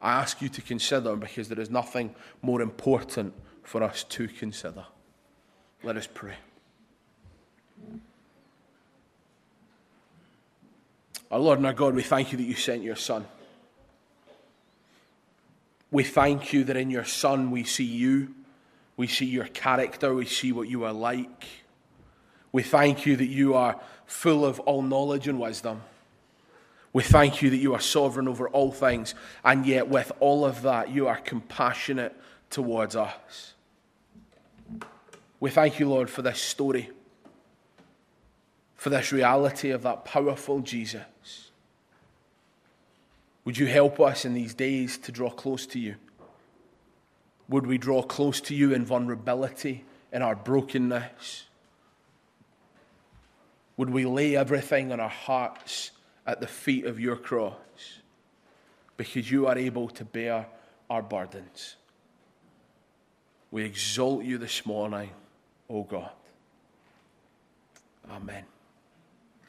I 0.00 0.12
ask 0.12 0.40
you 0.40 0.48
to 0.50 0.62
consider 0.62 1.16
because 1.16 1.48
there 1.48 1.58
is 1.58 1.70
nothing 1.70 2.14
more 2.40 2.62
important 2.62 3.34
for 3.64 3.82
us 3.82 4.04
to 4.04 4.28
consider. 4.28 4.84
Let 5.84 5.98
us 5.98 6.08
pray. 6.12 6.32
Our 11.30 11.38
Lord 11.38 11.58
and 11.58 11.66
our 11.66 11.74
God, 11.74 11.94
we 11.94 12.02
thank 12.02 12.32
you 12.32 12.38
that 12.38 12.44
you 12.44 12.54
sent 12.54 12.82
your 12.82 12.96
Son. 12.96 13.26
We 15.90 16.02
thank 16.02 16.54
you 16.54 16.64
that 16.64 16.78
in 16.78 16.90
your 16.90 17.04
Son 17.04 17.50
we 17.50 17.64
see 17.64 17.84
you, 17.84 18.34
we 18.96 19.06
see 19.06 19.26
your 19.26 19.44
character, 19.44 20.14
we 20.14 20.24
see 20.24 20.52
what 20.52 20.68
you 20.68 20.84
are 20.84 20.92
like. 20.92 21.44
We 22.50 22.62
thank 22.62 23.04
you 23.04 23.16
that 23.16 23.26
you 23.26 23.52
are 23.52 23.78
full 24.06 24.46
of 24.46 24.60
all 24.60 24.80
knowledge 24.80 25.28
and 25.28 25.38
wisdom. 25.38 25.82
We 26.94 27.02
thank 27.02 27.42
you 27.42 27.50
that 27.50 27.58
you 27.58 27.74
are 27.74 27.80
sovereign 27.80 28.26
over 28.26 28.48
all 28.48 28.72
things, 28.72 29.14
and 29.44 29.66
yet 29.66 29.88
with 29.88 30.12
all 30.18 30.46
of 30.46 30.62
that, 30.62 30.88
you 30.88 31.08
are 31.08 31.18
compassionate 31.18 32.16
towards 32.48 32.96
us. 32.96 33.54
We 35.44 35.50
thank 35.50 35.78
you, 35.78 35.86
Lord, 35.86 36.08
for 36.08 36.22
this 36.22 36.40
story, 36.40 36.88
for 38.76 38.88
this 38.88 39.12
reality 39.12 39.72
of 39.72 39.82
that 39.82 40.06
powerful 40.06 40.60
Jesus. 40.60 41.50
Would 43.44 43.58
you 43.58 43.66
help 43.66 44.00
us 44.00 44.24
in 44.24 44.32
these 44.32 44.54
days 44.54 44.96
to 44.96 45.12
draw 45.12 45.28
close 45.28 45.66
to 45.66 45.78
you? 45.78 45.96
Would 47.50 47.66
we 47.66 47.76
draw 47.76 48.02
close 48.02 48.40
to 48.40 48.54
you 48.54 48.72
in 48.72 48.86
vulnerability, 48.86 49.84
in 50.14 50.22
our 50.22 50.34
brokenness? 50.34 51.44
Would 53.76 53.90
we 53.90 54.06
lay 54.06 54.36
everything 54.36 54.92
in 54.92 54.98
our 54.98 55.10
hearts 55.10 55.90
at 56.26 56.40
the 56.40 56.46
feet 56.46 56.86
of 56.86 56.98
your 56.98 57.16
cross 57.16 57.52
because 58.96 59.30
you 59.30 59.46
are 59.46 59.58
able 59.58 59.88
to 59.90 60.06
bear 60.06 60.46
our 60.88 61.02
burdens? 61.02 61.76
We 63.50 63.64
exalt 63.64 64.24
you 64.24 64.38
this 64.38 64.64
morning. 64.64 65.10
oh 65.68 65.84
Gott. 65.84 66.16
Amen. 68.10 68.53